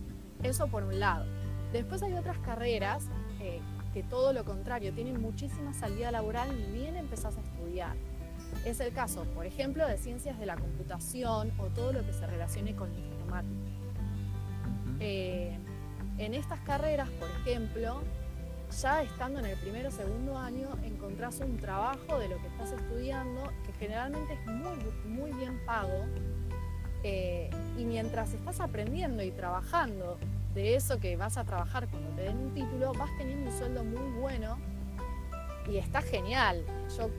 [0.42, 1.24] eso por un lado.
[1.72, 3.06] Después hay otras carreras
[3.40, 3.60] eh,
[3.92, 7.96] que todo lo contrario, tienen muchísima salida laboral ni bien empezás a estudiar.
[8.64, 12.26] Es el caso, por ejemplo, de ciencias de la computación o todo lo que se
[12.26, 13.70] relacione con la informática.
[15.00, 15.56] Eh,
[16.18, 18.02] en estas carreras, por ejemplo,
[18.82, 22.72] ya estando en el primero o segundo año, encontrás un trabajo de lo que estás
[22.72, 26.04] estudiando que generalmente es muy, muy bien pago.
[27.04, 30.18] Eh, y mientras estás aprendiendo y trabajando
[30.54, 33.84] de eso que vas a trabajar cuando te den un título, vas teniendo un sueldo
[33.84, 34.58] muy bueno
[35.70, 36.64] y está genial.
[36.96, 37.10] Yo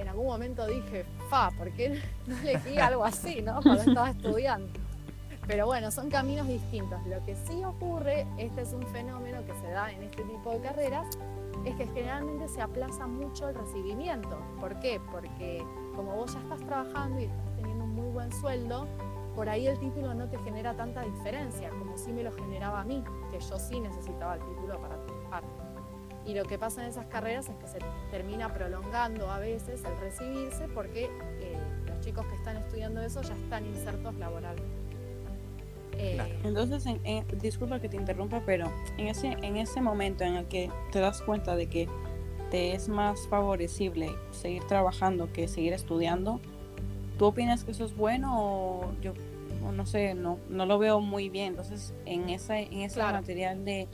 [0.00, 3.60] en algún momento dije, fa, ¿por qué no elegí algo así, no?
[3.62, 4.68] Cuando estaba estudiando.
[5.46, 7.04] Pero bueno, son caminos distintos.
[7.06, 10.60] Lo que sí ocurre, este es un fenómeno que se da en este tipo de
[10.60, 11.06] carreras,
[11.64, 14.40] es que generalmente se aplaza mucho el recibimiento.
[14.60, 15.00] ¿Por qué?
[15.10, 15.64] Porque
[15.96, 18.86] como vos ya estás trabajando y estás teniendo un muy buen sueldo,
[19.34, 22.84] por ahí el título no te genera tanta diferencia como si me lo generaba a
[22.84, 25.44] mí, que yo sí necesitaba el título para trabajar.
[26.26, 27.78] Y lo que pasa en esas carreras es que se
[28.10, 31.04] termina prolongando a veces el recibirse porque
[31.40, 31.56] eh,
[31.86, 34.80] los chicos que están estudiando eso ya están insertos laboralmente.
[35.96, 36.84] Eh, Entonces,
[37.40, 41.20] disculpa que te interrumpa, pero en ese, en ese momento en el que te das
[41.20, 41.88] cuenta de que
[42.50, 46.40] te es más favorecible seguir trabajando que seguir estudiando,
[47.18, 49.12] ¿tú opinas que eso es bueno o yo
[49.72, 51.48] no sé, no, no lo veo muy bien.
[51.48, 53.88] Entonces, en ese, en ese material de,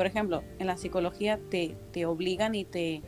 [0.00, 3.02] por ejemplo, en la psicología te, te obligan y te,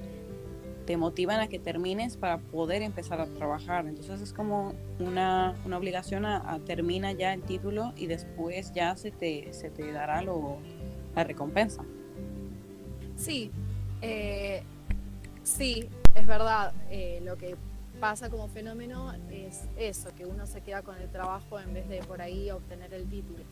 [0.85, 3.87] te motivan a que termines para poder empezar a trabajar.
[3.87, 9.11] Entonces es como una, una obligación a, termina ya el título y después ya se
[9.11, 10.59] te, se te dará lo,
[11.17, 11.83] la recompensa.
[13.17, 13.51] Sí,
[14.03, 14.63] eh,
[15.45, 16.75] sí, es verdad.
[16.91, 17.57] Eh, lo que
[18.01, 22.01] pasa como fenómeno es eso, que uno se queda con el trabajo en vez de
[22.01, 23.45] por ahí obtener el título.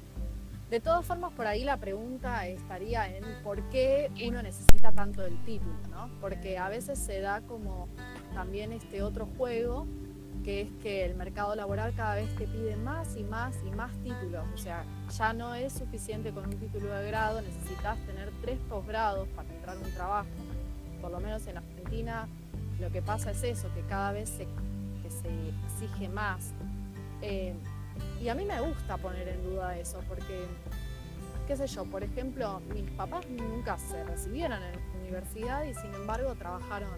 [0.70, 5.36] De todas formas, por ahí la pregunta estaría en por qué uno necesita tanto el
[5.44, 6.08] título, ¿no?
[6.20, 7.88] Porque a veces se da como
[8.34, 9.88] también este otro juego,
[10.44, 13.92] que es que el mercado laboral cada vez te pide más y más y más
[14.04, 14.44] títulos.
[14.54, 14.84] O sea,
[15.18, 19.76] ya no es suficiente con un título de grado, necesitas tener tres posgrados para entrar
[19.76, 20.28] a un trabajo.
[21.02, 22.28] Por lo menos en Argentina
[22.78, 24.46] lo que pasa es eso, que cada vez se,
[25.08, 26.52] se exige más.
[27.22, 27.54] Eh,
[28.20, 30.44] y a mí me gusta poner en duda eso, porque,
[31.46, 36.34] qué sé yo, por ejemplo, mis papás nunca se recibieron en universidad y sin embargo
[36.34, 36.90] trabajaron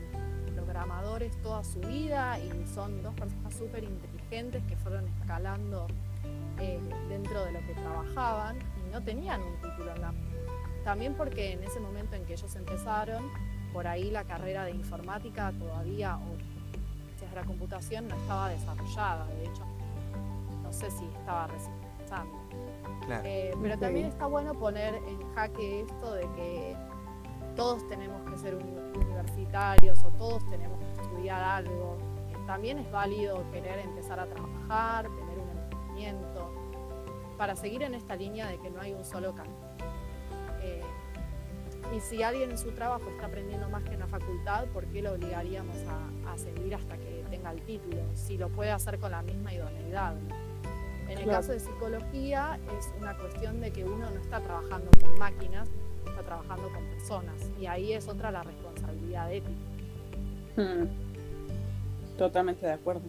[0.54, 5.86] programadores toda su vida y son dos personas súper inteligentes que fueron escalando
[6.58, 10.14] eh, dentro de lo que trabajaban y no tenían un título en la...
[10.82, 13.30] También porque en ese momento en que ellos empezaron,
[13.72, 16.36] por ahí la carrera de informática todavía o
[17.20, 19.64] de la computación no estaba desarrollada, de hecho
[20.72, 21.82] no sé si estaba recién
[23.24, 26.76] eh, pero también está bueno poner en jaque esto de que
[27.56, 31.98] todos tenemos que ser universitarios o todos tenemos que estudiar algo.
[32.46, 36.50] También es válido querer empezar a trabajar, tener un emprendimiento,
[37.36, 39.56] para seguir en esta línea de que no hay un solo camino.
[40.62, 40.82] Eh,
[41.94, 45.02] y si alguien en su trabajo está aprendiendo más que en la facultad, ¿por qué
[45.02, 48.02] lo obligaríamos a, seguir hasta que tenga el título?
[48.14, 50.14] Si lo puede hacer con la misma idoneidad.
[51.12, 55.18] En el caso de psicología es una cuestión de que uno no está trabajando con
[55.18, 55.68] máquinas,
[56.06, 57.50] está trabajando con personas personas.
[57.60, 59.52] Y ahí es otra la responsabilidad ética.
[60.56, 60.86] Hmm.
[62.16, 63.02] Totalmente de acuerdo.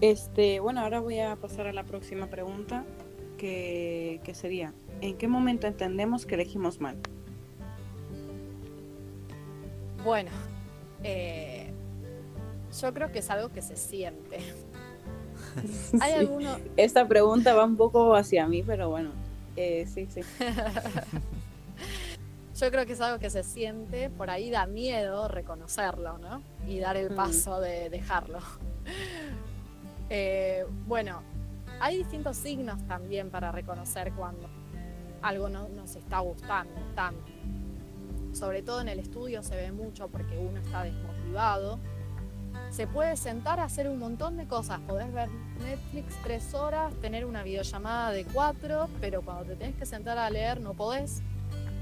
[0.00, 2.84] Este, bueno, ahora voy a pasar a la próxima pregunta,
[3.36, 6.96] que, que sería, ¿en qué momento entendemos que elegimos mal?
[10.04, 10.30] Bueno,
[11.02, 11.72] eh,
[12.80, 14.38] yo creo que es algo que se siente.
[16.00, 16.18] ¿Hay Sí.
[16.18, 16.56] alguno?
[16.76, 19.10] Esta pregunta va un poco hacia mí, pero bueno,
[19.56, 20.20] eh, sí, sí.
[22.60, 26.42] Yo creo que es algo que se siente, por ahí da miedo reconocerlo, ¿no?
[26.66, 27.14] Y dar el Mm.
[27.16, 28.38] paso de dejarlo.
[30.10, 31.20] Eh, bueno,
[31.80, 34.48] hay distintos signos también para reconocer cuando
[35.20, 37.30] algo no nos está gustando tanto.
[38.32, 41.78] Sobre todo en el estudio se ve mucho porque uno está desmotivado.
[42.70, 44.80] Se puede sentar a hacer un montón de cosas.
[44.80, 45.28] Podés ver
[45.60, 50.30] Netflix tres horas, tener una videollamada de cuatro, pero cuando te tenés que sentar a
[50.30, 51.22] leer no podés.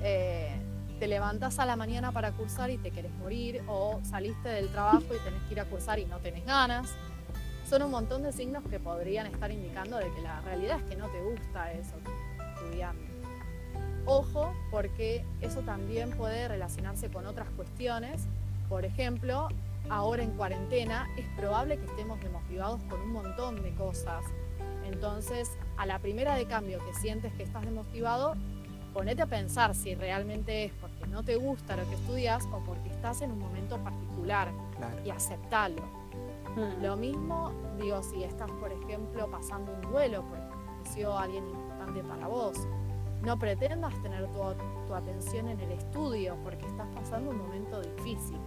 [0.02, 0.54] Eh,
[0.98, 5.04] te levantás a la mañana para cursar y te querés morir, o saliste del trabajo
[5.14, 6.88] y tenés que ir a cursar y no tenés ganas.
[7.68, 10.96] Son un montón de signos que podrían estar indicando de que la realidad es que
[10.96, 11.96] no te gusta eso
[12.54, 13.02] estudiando.
[14.06, 18.22] Ojo, porque eso también puede relacionarse con otras cuestiones.
[18.68, 19.48] Por ejemplo,
[19.90, 24.24] ahora en cuarentena es probable que estemos desmotivados con un montón de cosas.
[24.84, 28.34] Entonces, a la primera de cambio que sientes que estás desmotivado,
[28.92, 32.88] ponete a pensar si realmente es porque no te gusta lo que estudias o porque
[32.90, 34.96] estás en un momento particular Claro.
[35.04, 35.82] y aceptarlo.
[36.56, 36.82] Hmm.
[36.82, 40.44] Lo mismo, digo, si estás, por ejemplo, pasando un duelo porque
[40.84, 42.66] falleció alguien importante para vos,
[43.22, 44.40] no pretendas tener tu,
[44.86, 48.38] tu atención en el estudio porque estás pasando un momento difícil.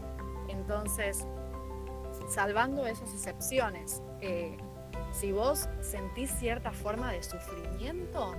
[0.49, 1.25] Entonces,
[2.27, 4.57] salvando esas excepciones, eh,
[5.11, 8.33] si vos sentís cierta forma de sufrimiento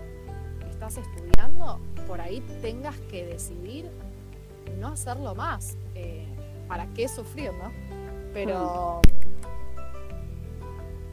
[0.60, 3.90] que estás estudiando, por ahí tengas que decidir
[4.78, 5.76] no hacerlo más.
[5.94, 6.26] Eh,
[6.68, 7.72] ¿Para qué sufrir, no?
[8.32, 9.02] Pero,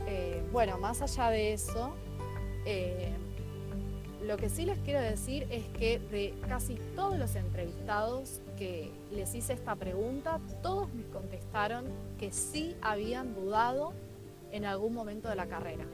[0.05, 1.93] eh, bueno, más allá de eso,
[4.23, 9.33] lo que sí les quiero decir es que de casi todos los entrevistados que les
[9.35, 11.85] hice esta pregunta, todos me contestaron
[12.19, 13.93] que sí habían dudado
[14.51, 15.85] en algún momento de la carrera.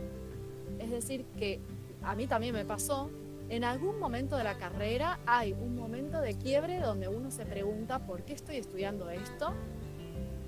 [0.79, 1.59] Es decir, que
[2.01, 3.09] a mí también me pasó,
[3.49, 7.99] en algún momento de la carrera hay un momento de quiebre donde uno se pregunta
[7.99, 9.53] por qué estoy estudiando esto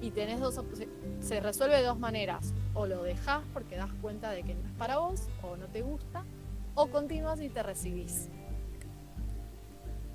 [0.02, 0.60] y tenés dos.
[1.20, 2.54] Se resuelve de dos maneras.
[2.74, 5.82] O lo dejas porque das cuenta de que no es para vos o no te
[5.82, 6.26] gusta,
[6.76, 8.30] o continúas y te recibís.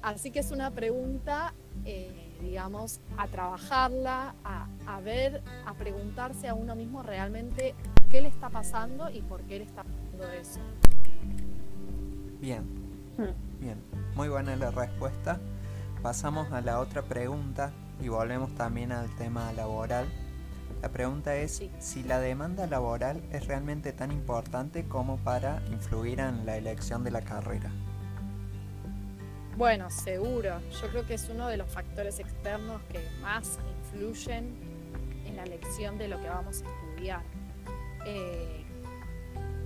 [0.03, 1.53] Así que es una pregunta,
[1.85, 7.75] eh, digamos, a trabajarla, a, a ver, a preguntarse a uno mismo realmente
[8.11, 10.61] qué le está pasando y por qué le está pasando eso.
[12.40, 12.64] Bien,
[13.18, 13.61] Hmm.
[13.61, 13.83] bien.
[14.14, 15.38] Muy buena la respuesta.
[16.03, 17.70] Pasamos a la otra pregunta
[18.01, 20.07] y volvemos también al tema laboral.
[20.82, 21.70] La pregunta es Sí.
[21.78, 27.10] si la demanda laboral es realmente tan importante como para influir en la elección de
[27.10, 27.70] la carrera.
[29.56, 30.58] Bueno, seguro.
[30.80, 34.54] Yo creo que es uno de los factores externos que más influyen
[35.26, 37.22] en la elección de lo que vamos a estudiar.
[38.06, 38.64] Eh,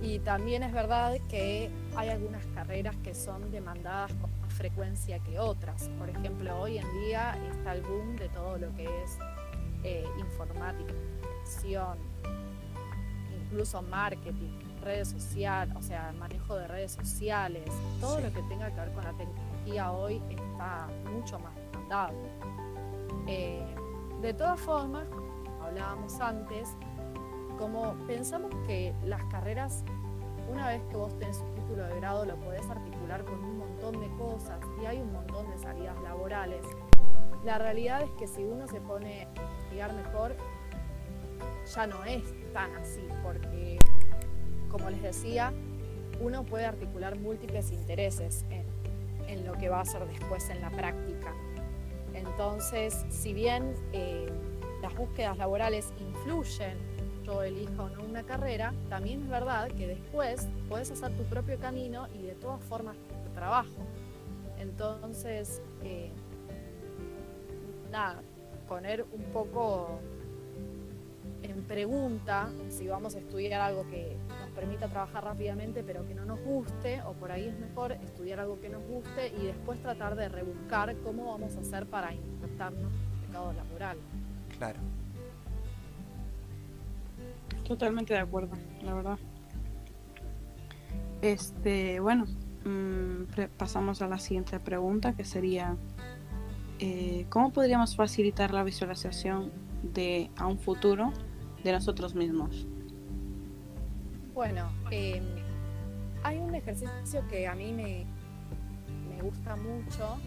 [0.01, 5.39] y también es verdad que hay algunas carreras que son demandadas con más frecuencia que
[5.39, 5.87] otras.
[5.97, 9.17] Por ejemplo, hoy en día está el boom de todo lo que es
[9.83, 10.93] eh, informática,
[13.43, 17.63] incluso marketing, redes sociales, o sea, manejo de redes sociales,
[17.99, 18.23] todo Sí.
[18.23, 22.13] lo que tenga que ver con la tecnología hoy está mucho más demandado.
[23.27, 23.63] Eh,
[24.21, 25.07] de todas formas,
[25.63, 26.75] hablábamos antes,
[27.57, 29.83] como pensamos que las carreras,
[30.51, 33.99] una vez que vos tenés un título de grado, lo podés articular con un montón
[33.99, 36.63] de cosas y hay un montón de salidas laborales.
[37.43, 40.35] La realidad es que si uno se pone a investigar mejor,
[41.73, 42.23] ya no es
[42.53, 43.79] tan así, porque,
[44.69, 45.53] como les decía,
[46.19, 48.65] uno puede articular múltiples intereses en,
[49.45, 51.33] lo que va a hacer después en la práctica.
[52.13, 54.27] Entonces, si bien eh,
[54.81, 56.77] las búsquedas laborales influyen,
[57.23, 61.59] yo elijo o no una carrera, también es verdad que después puedes hacer tu propio
[61.59, 63.85] camino y de todas formas tu trabajo.
[64.57, 66.11] Entonces, eh,
[67.91, 68.21] nada,
[68.67, 69.99] poner un poco
[71.51, 76.25] en pregunta si vamos a estudiar algo que nos permita trabajar rápidamente pero que no
[76.25, 80.15] nos guste o por ahí es mejor estudiar algo que nos guste y después tratar
[80.15, 83.97] de rebuscar cómo vamos a hacer para insertarnos en el mercado laboral.
[84.57, 84.79] Claro.
[87.67, 89.17] Totalmente de acuerdo, la verdad.
[91.21, 92.25] Este, bueno,
[92.63, 93.23] mm,
[93.57, 95.75] pasamos a la siguiente pregunta que sería
[96.79, 101.13] eh, ¿cómo podríamos facilitar la visualización de a un futuro
[101.65, 102.67] de nosotros mismos?
[104.33, 105.23] Bueno, em,
[106.23, 108.05] hay un ejercicio que a mí me,
[109.09, 110.17] me gusta mucho,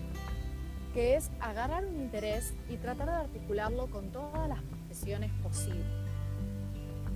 [0.93, 5.87] que es agarrar un interés y tratar de articularlo con todas las profesiones posibles.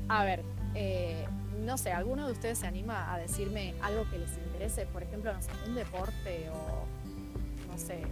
[0.08, 0.44] A ver,
[0.74, 1.26] eh,
[1.64, 4.86] no sé, ¿alguno de ustedes se anima a decirme algo que les interese?
[4.86, 8.02] Por ejemplo, no sé, un deporte o, no sé,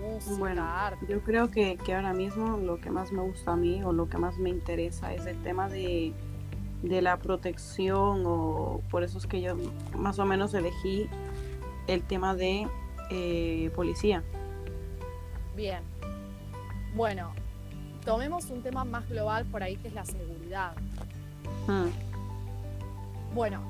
[0.00, 1.06] música, bueno, arte.
[1.08, 4.08] Yo creo que, que, ahora mismo lo que más me gusta a mí o lo
[4.08, 6.12] que más me interesa es el tema de,
[6.82, 9.56] de la protección o por eso es que yo
[9.96, 11.08] más o menos elegí
[11.86, 12.66] el tema de
[13.10, 14.22] eh, policía.
[15.54, 15.80] Bien.
[16.94, 17.32] Bueno,
[18.04, 20.72] tomemos un tema más global por ahí que es la seguridad.
[21.66, 21.88] Hmm.
[23.34, 23.60] Bueno,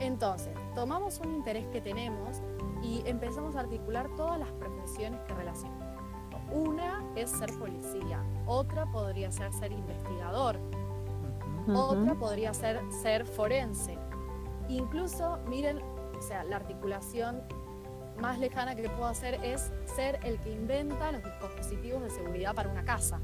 [0.00, 2.40] entonces, tomamos un interés que tenemos
[2.84, 5.76] y empezamos a articular todas las profesiones que relacionan.
[6.52, 10.56] Una es ser policía, otra podría ser ser investigador,
[11.74, 13.98] otra podría ser ser forense.
[14.68, 15.80] Incluso, miren,
[16.16, 17.42] o sea, la articulación
[18.20, 22.70] más lejana que puedo hacer es ser el que inventa los dispositivos de seguridad para
[22.70, 23.18] una casa,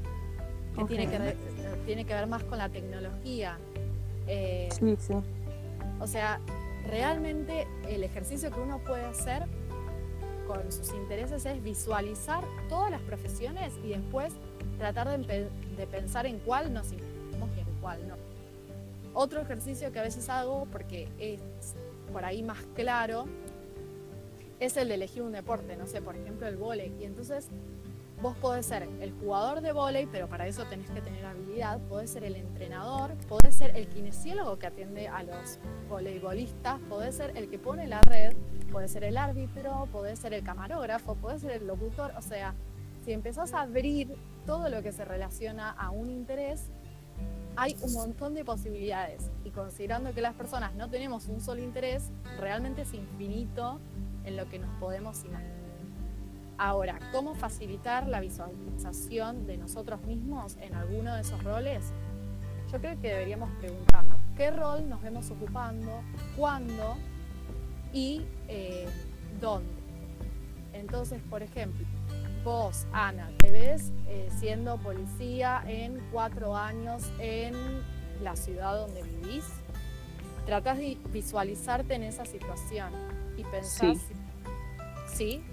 [0.75, 1.37] que, tiene, que ver,
[1.85, 3.57] tiene que ver más con la tecnología.
[4.27, 5.13] Eh, sí, sí.
[6.01, 6.41] O sea,
[6.89, 9.43] realmente el ejercicio que uno puede hacer
[10.47, 14.33] con sus intereses es visualizar todas las profesiones y después
[14.77, 15.49] tratar de,
[15.87, 18.15] pensar en cuál nos interesamos y en cuál no.
[19.13, 21.39] Otro ejercicio que a veces hago, porque es
[22.11, 23.25] por ahí más claro,
[24.59, 26.93] es el de elegir un deporte, no sé, por ejemplo el vóley.
[26.99, 27.47] Y entonces
[28.25, 32.09] vos podés ser el jugador de vóley, pero para eso tenés que tener habilidad, podés
[32.09, 37.51] ser el entrenador, podés ser el kinesiólogo que atiende a los voleibolistas, podés ser el
[37.51, 38.35] que pone la red,
[38.71, 42.55] podés ser el árbitro, podés ser el camarógrafo, podés ser el locutor, o sea,
[43.03, 44.15] si empezás a abrir
[44.47, 46.71] todo lo que se relaciona a un interés,
[47.55, 52.09] hay un montón de posibilidades y considerando que las personas no tenemos un solo interés,
[52.39, 53.79] realmente es infinito
[54.23, 55.64] en lo que nos podemos imaginar.
[56.57, 61.91] Ahora, ¿cómo facilitar la visualización de nosotros mismos en alguno de esos roles?
[62.71, 66.01] Yo creo que deberíamos preguntarnos qué rol nos vemos ocupando,
[66.37, 66.95] cuándo
[67.93, 68.87] y eh,
[69.41, 69.73] dónde.
[70.73, 71.85] Entonces, por ejemplo,
[72.43, 77.53] vos, Ana, te ves eh, siendo policía en cuatro años en
[78.21, 79.45] la ciudad donde vivís.
[80.45, 82.91] Tratas de visualizarte en esa situación
[83.35, 83.97] y pensás,
[85.07, 85.43] sí.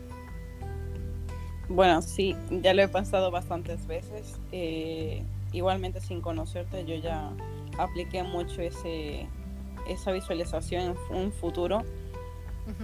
[1.75, 4.39] Bueno, sí, ya lo he pasado bastantes veces.
[4.53, 7.31] Eh, igualmente sin conocerte, yo ya
[7.79, 9.27] apliqué mucho ese,
[9.89, 11.83] esa visualización en un futuro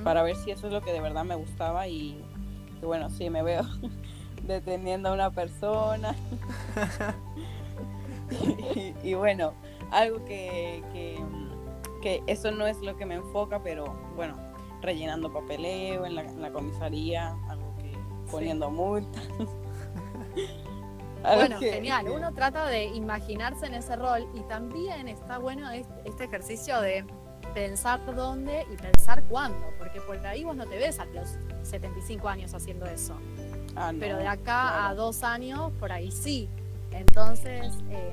[0.02, 2.20] para ver si eso es lo que de verdad me gustaba y
[2.80, 3.62] y bueno, sí, me veo
[4.42, 6.14] deteniendo a una persona.
[9.02, 9.52] y, bueno,
[9.90, 10.82] algo que,
[12.02, 14.36] que, eso no es lo que me enfoca, pero bueno,
[14.80, 17.36] rellenando papeleo en la, comisaría,
[18.30, 19.22] poniendo multas.
[21.22, 22.08] bueno, genial.
[22.08, 27.04] Uno trata de imaginarse en ese rol y también está bueno este, este ejercicio de
[27.54, 32.28] pensar dónde y pensar cuándo, porque por ahí vos no te ves a los 75
[32.28, 33.14] años haciendo eso.
[33.76, 36.48] Ah, Pero de acá a dos años, por ahí sí.
[36.90, 38.12] Entonces, eh,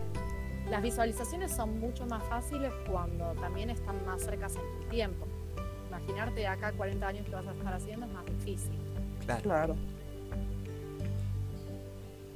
[0.69, 5.25] las visualizaciones son mucho más fáciles cuando también están más cercas en tu tiempo.
[5.87, 8.79] Imaginarte de acá a 40 años que vas a estar haciendo es más difícil.
[9.25, 9.41] Claro.
[9.41, 9.75] claro.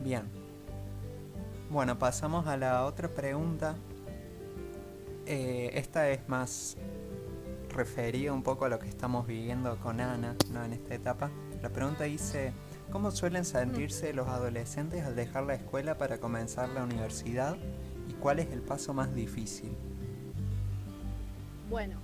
[0.03, 0.23] Bien.
[1.69, 3.75] Bueno, pasamos a la otra pregunta.
[5.25, 6.77] Eh, esta es más
[7.69, 10.35] refería un poco a lo que estamos viviendo con Ana
[10.65, 11.29] en esta etapa.
[11.61, 12.53] La pregunta dice,
[12.91, 17.57] ¿cómo suelen sentirse los adolescentes al dejar la escuela para comenzar la universidad
[18.09, 19.75] y cuál es el paso más difícil?
[21.69, 21.99] Bueno,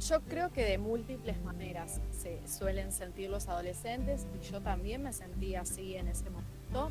[0.00, 5.12] yo creo que de múltiples maneras se suelen sentir los adolescentes y yo también me
[5.12, 6.90] sentí así en ese momento.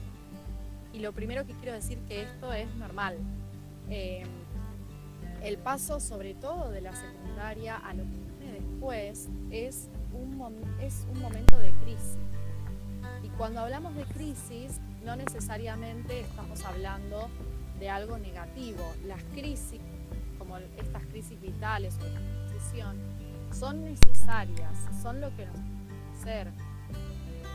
[0.93, 3.17] Y lo primero que quiero decir que esto es normal.
[3.89, 4.23] Eh,
[5.43, 11.05] el paso sobre todo de la secundaria a lo que viene después es un, es
[11.11, 12.17] un momento de crisis.
[13.23, 17.29] Y cuando hablamos de crisis, no necesariamente estamos hablando
[17.79, 18.83] de algo negativo.
[19.05, 19.79] Las crisis,
[20.37, 22.05] como estas crisis vitales o
[23.51, 25.59] son necesarias, son lo que nos
[26.19, 26.51] hacer.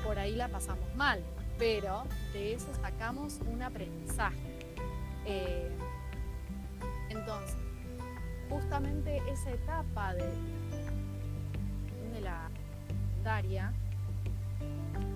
[0.04, 1.22] Por ahí la pasamos mal,
[1.58, 4.36] pero de eso sacamos un aprendizaje.
[5.26, 5.70] Eh,
[7.10, 7.56] entonces,
[8.50, 10.30] justamente esa etapa de,
[12.20, 12.48] la
[12.86, 13.72] secundaria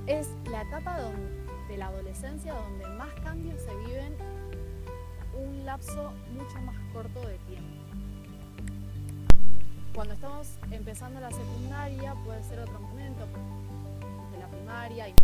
[0.07, 0.99] es la etapa
[1.69, 4.15] de la adolescencia donde más cambios se viven
[5.35, 7.78] un lapso mucho más corto de tiempo.
[9.99, 13.27] Cuando estamos empezando la secundaria puede ser otro momento
[14.31, 15.15] de la primaria y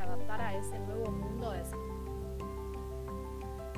[0.00, 1.62] adaptar a ese nuevo mundo de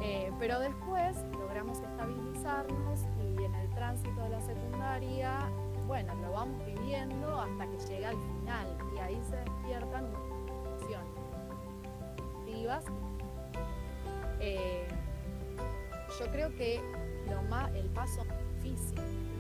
[0.03, 5.39] eh, pero después logramos estabilizarnos y en el tránsito de la secundaria,
[5.87, 10.05] bueno, lo vamos viviendo hasta que llega al final y ahí se despiertan
[10.67, 11.13] emociones.
[14.39, 14.87] Eh,
[16.21, 16.79] yo creo que
[17.31, 18.23] lo más, el paso
[18.61, 19.32] difícil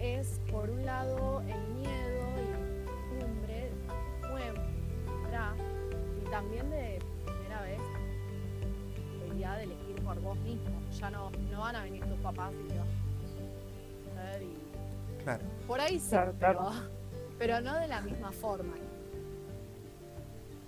[0.00, 3.70] es, por un lado, el miedo y la cumbre
[4.30, 5.54] nueva
[6.20, 7.80] y también de primera vez
[9.20, 10.80] la idea de elegir por vos mismo.
[10.98, 15.22] Ya no, no van a venir tus papás y te a y...
[15.22, 15.44] Claro.
[15.66, 16.70] Por ahí sí, Pero,
[17.38, 18.74] pero no de la misma forma.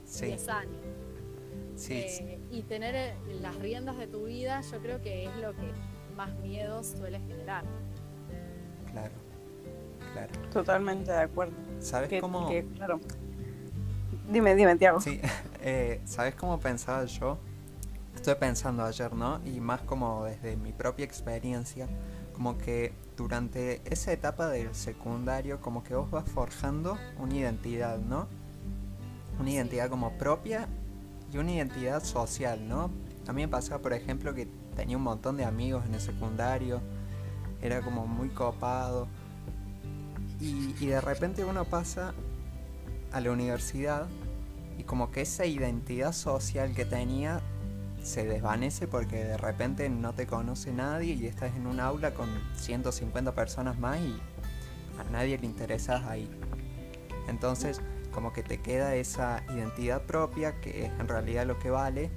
[0.05, 0.27] Sí.
[0.27, 0.91] 10 años.
[1.89, 5.73] Eh, y tener eh, las riendas de tu vida, yo creo que es lo que
[6.15, 7.65] más miedo suele generar.
[8.91, 9.15] Claro,
[10.27, 10.51] claro.
[10.53, 11.55] Totalmente de acuerdo.
[11.81, 12.49] ¿Sabes cómo?
[12.77, 13.01] claro.
[14.31, 15.01] Dime, dime, Tiago.
[15.01, 15.21] Sí,
[15.61, 17.39] eh, ¿sabes cómo pensaba yo?
[18.15, 19.41] Estoy pensando ayer, ¿no?
[19.45, 21.89] Y más como desde mi propia experiencia,
[22.35, 28.29] como que durante esa etapa del secundario, como que vos vas forjando una identidad, ¿no?
[29.39, 30.69] Una identidad como propia
[31.33, 32.91] y una identidad social, ¿no?
[33.27, 36.81] A mí me pasaba, por ejemplo, que tenía un montón de amigos en el secundario,
[37.63, 39.07] era como muy copado.
[40.41, 42.15] Y, de repente uno pasa
[43.13, 44.07] a la universidad
[44.79, 47.41] y como que esa identidad social que tenía
[48.03, 52.31] se desvanece porque de repente no te conoce nadie y estás en un aula con
[52.57, 54.19] 150 personas más y
[54.99, 56.31] a nadie le interesas ahí.
[57.29, 62.11] Entonces, como que te queda esa identidad propia que es en realidad lo que vale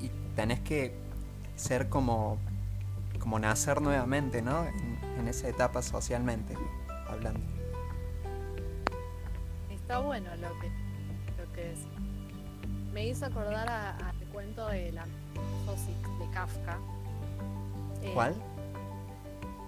[0.00, 0.94] y tenés que
[1.56, 2.38] ser como,
[3.18, 4.64] como nacer nuevamente, ¿no?
[4.66, 6.54] En, esa etapa socialmente
[7.08, 7.40] hablando.
[9.70, 10.68] Está bueno lo que,
[11.38, 11.80] lo que es.
[12.92, 16.78] Me hizo acordar al cuento de la metamorfosis de Kafka.
[18.02, 18.34] Eh, ¿Cuál?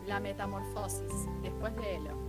[0.06, 1.28] La metamorfosis.
[1.42, 2.28] Después léelo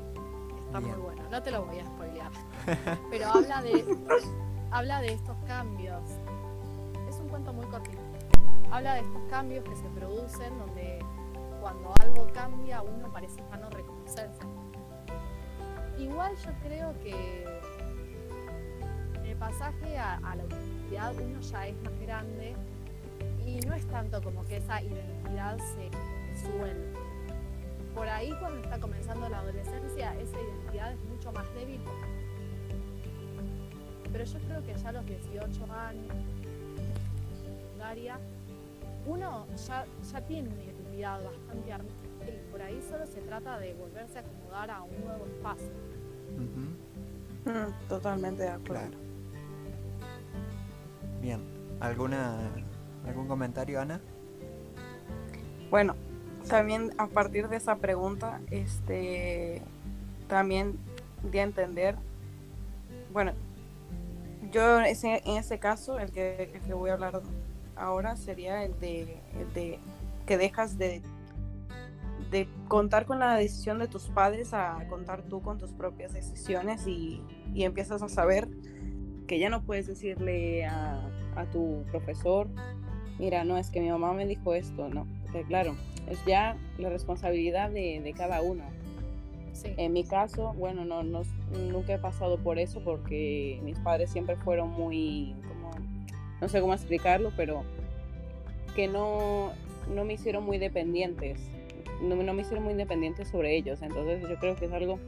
[0.69, 1.23] está muy bueno.
[1.31, 2.31] No te lo voy a spoilear.
[3.09, 3.97] Pero habla de,
[4.71, 6.03] habla de estos cambios.
[7.09, 7.97] Es un cuento muy cortito.
[8.71, 10.99] Habla de estos cambios que se producen donde
[11.59, 14.41] cuando algo cambia uno parece ya no reconocerse.
[15.99, 17.45] Igual yo creo que
[19.25, 22.55] el pasaje a, la universidad uno ya es más grande
[23.45, 25.89] y no es tanto como que esa identidad se
[26.41, 26.99] suelta
[27.99, 31.81] por ahí cuando está comenzando la adolescencia esa identidad es mucho más débil.
[34.11, 36.15] Pero yo creo que ya a los 18 años,
[39.05, 41.93] uno ya, ya tiene una identidad bastante armada
[42.25, 45.88] y por ahí solo se trata de volverse a acomodar a un nuevo espacio.
[46.37, 48.97] Mm, totalmente de acuerdo.
[51.21, 51.41] Bien,
[51.79, 52.51] ¿alguna
[53.07, 53.99] algún comentario, Ana?
[55.69, 55.95] Bueno,
[56.47, 59.61] también a partir de esa pregunta, este,
[60.27, 60.77] también
[61.23, 61.95] de entender,
[63.11, 63.33] bueno,
[64.51, 67.21] yo ese, en ese caso, el que, el que voy a hablar
[67.75, 69.79] ahora sería el de, el de
[70.25, 71.01] que dejas de,
[72.29, 76.85] de contar con la decisión de tus padres a contar tú con tus propias decisiones
[76.87, 77.21] y,
[77.53, 78.47] y empiezas a saber
[79.27, 81.01] que ya no puedes decirle a,
[81.35, 82.47] a tu profesor,
[83.17, 85.75] mira, no, es que mi mamá me dijo esto, no, porque claro,
[86.09, 88.63] es ya la responsabilidad de, cada uno.
[89.63, 91.21] En mi caso, bueno, no, no,
[91.51, 95.71] nunca he pasado por eso porque mis padres siempre fueron muy, como,
[96.39, 97.63] no sé cómo explicarlo, pero
[98.75, 99.51] que no,
[99.93, 101.41] no me hicieron muy dependientes,
[102.01, 103.81] no, me hicieron muy dependientes sobre ellos.
[103.81, 104.99] Entonces yo creo que es algo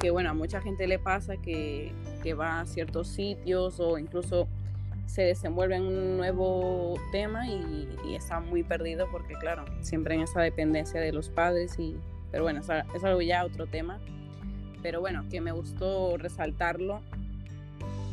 [0.00, 4.48] que, bueno, a mucha gente le pasa que, que va a ciertos sitios o incluso
[5.06, 10.40] se desenvuelve en un nuevo tema y, está muy perdido porque claro, siempre en esa
[10.40, 11.96] dependencia de los padres y,
[12.30, 14.00] pero bueno, es, algo ya otro tema,
[14.82, 17.00] pero bueno, que me gustó resaltarlo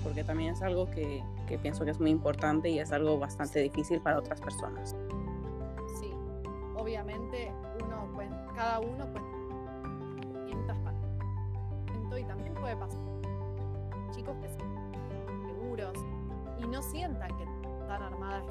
[0.03, 3.59] porque también es algo que, que pienso que es muy importante y es algo bastante
[3.59, 4.95] difícil para otras personas.
[6.81, 9.23] Obviamente uno, pues, cada uno pues
[12.17, 12.99] y también puede pasar
[14.11, 15.93] chicos que son seguros
[16.59, 18.43] y no sientan que están armadas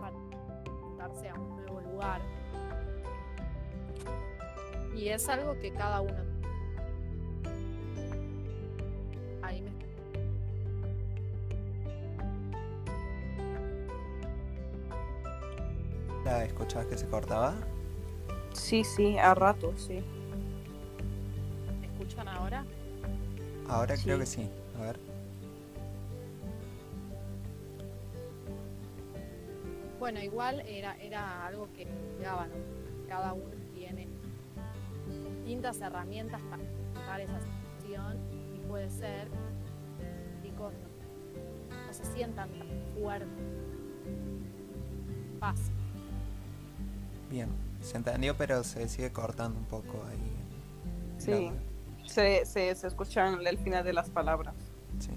[0.00, 0.16] para
[0.98, 2.20] darse a un nuevo lugar.
[4.94, 6.36] Y es algo que cada uno.
[16.26, 17.54] ¿La escuchabas que se cortaba?
[18.52, 20.02] Sí, sí, a rato, sí.
[21.80, 22.64] ¿Me escuchan ahora?
[23.68, 24.50] Ahora creo que sí.
[24.76, 24.98] A ver.
[30.00, 31.86] Bueno, igual era, era algo que
[32.18, 32.50] llegaban,
[33.06, 34.08] cada uno tiene
[35.08, 38.18] distintas herramientas para afrontar esa situación
[38.52, 39.28] y puede ser
[40.00, 43.28] que chicos no, no se sientan tan fuertes.
[45.38, 45.75] Fácil.
[47.30, 47.48] Bien.
[47.82, 50.32] Se entendió, pero se sigue cortando un poco ahí.
[51.18, 51.52] Sí.
[52.06, 54.54] Se, se, se escucha en el final de las palabras.
[54.98, 55.10] Sí.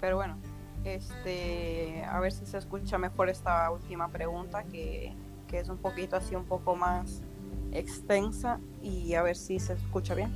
[0.00, 0.36] Pero bueno,
[0.84, 5.14] este, a ver si se escucha mejor esta última pregunta, que,
[5.48, 7.22] que es un poquito así, un poco más
[7.72, 10.32] extensa, y a ver si se escucha bien.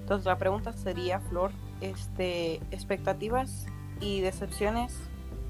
[0.00, 3.66] Entonces la pregunta sería, Flor, este, expectativas
[4.00, 4.96] y decepciones.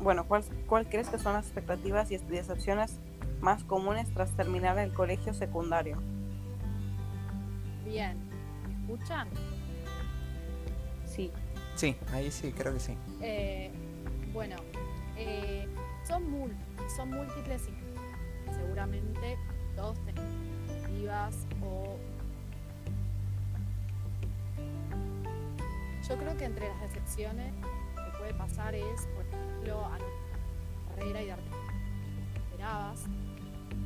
[0.01, 3.01] Bueno, ¿cuál, ¿cuál crees que son las expectativas y decepciones
[3.41, 5.99] más comunes tras terminar el colegio secundario?
[7.85, 8.17] Bien.
[8.69, 9.29] ¿Me escuchan?
[11.07, 11.33] Sí,
[11.77, 12.95] Sí, ahí sí, creo que sí.
[13.23, 13.71] Eh,
[14.35, 14.57] bueno,
[15.17, 15.67] eh,
[16.07, 16.55] son, mul-
[16.95, 19.39] son múltiples y seguramente
[19.77, 20.31] todos tenemos
[20.69, 21.35] expectativas
[21.65, 21.97] o...
[26.09, 30.05] Yo creo que entre las decepciones que puede pasar es, por ejemplo, a la
[30.97, 31.35] carrera y de
[32.51, 33.05] esperabas.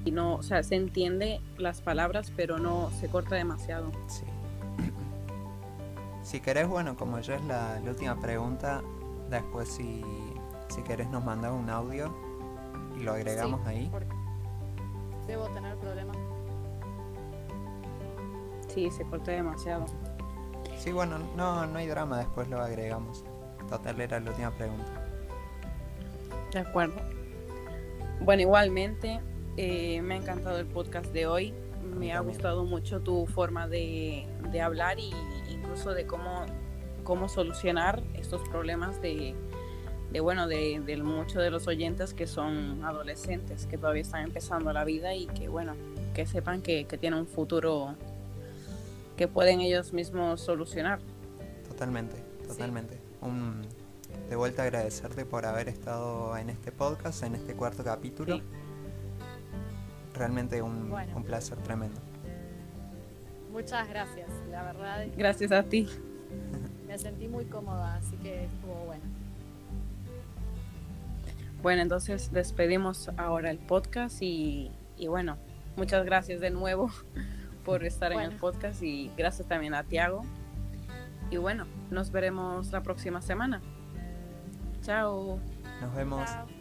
[0.04, 3.90] Y no, o sea, se entiende las palabras, pero no se corta demasiado.
[4.06, 4.24] Sí.
[6.22, 8.82] Si querés, bueno, como ya es la, la última pregunta,
[9.30, 10.02] después si,
[10.68, 12.14] si querés nos mandas un audio
[12.98, 13.90] y lo agregamos Sí, ahí.
[15.26, 16.16] debo tener problemas.
[18.68, 19.84] Sí, se corta demasiado.
[20.78, 23.24] Sí, bueno, no, no hay drama, después lo agregamos.
[23.68, 24.90] Total era la última pregunta.
[26.52, 26.96] De acuerdo.
[28.20, 29.20] Bueno, igualmente,
[29.56, 31.54] eh, me ha encantado el podcast de hoy.
[31.98, 35.12] Me ha gustado mucho tu forma de, de hablar y
[35.50, 36.46] incluso de cómo,
[37.04, 39.34] cómo solucionar estos problemas de,
[40.10, 44.72] de bueno, de, de muchos de los oyentes que son adolescentes, que todavía están empezando
[44.72, 45.74] la vida y que, bueno,
[46.14, 47.94] que sepan que, que tienen un futuro
[49.16, 50.98] que pueden ellos mismos solucionar.
[51.68, 52.16] Totalmente,
[52.48, 52.98] totalmente.
[53.20, 53.62] Un,
[54.28, 58.36] de vuelta agradecerte por haber estado en este podcast, en este cuarto capítulo.
[58.36, 58.42] Sí.
[60.14, 61.16] Realmente un, Bueno.
[61.16, 62.00] un placer tremendo.
[63.52, 65.88] Muchas gracias, la verdad Gracias a ti.
[66.88, 69.02] me sentí muy cómoda, así que estuvo bueno.
[71.62, 75.36] Bueno, entonces despedimos ahora el podcast y, y bueno,
[75.76, 76.90] muchas gracias de nuevo
[77.64, 80.22] por estar en el podcast y gracias también a Tiago.
[81.30, 83.62] Y bueno, nos veremos la próxima semana.
[84.82, 85.38] Chao.
[85.80, 86.28] Nos vemos.
[86.28, 86.53] Chao.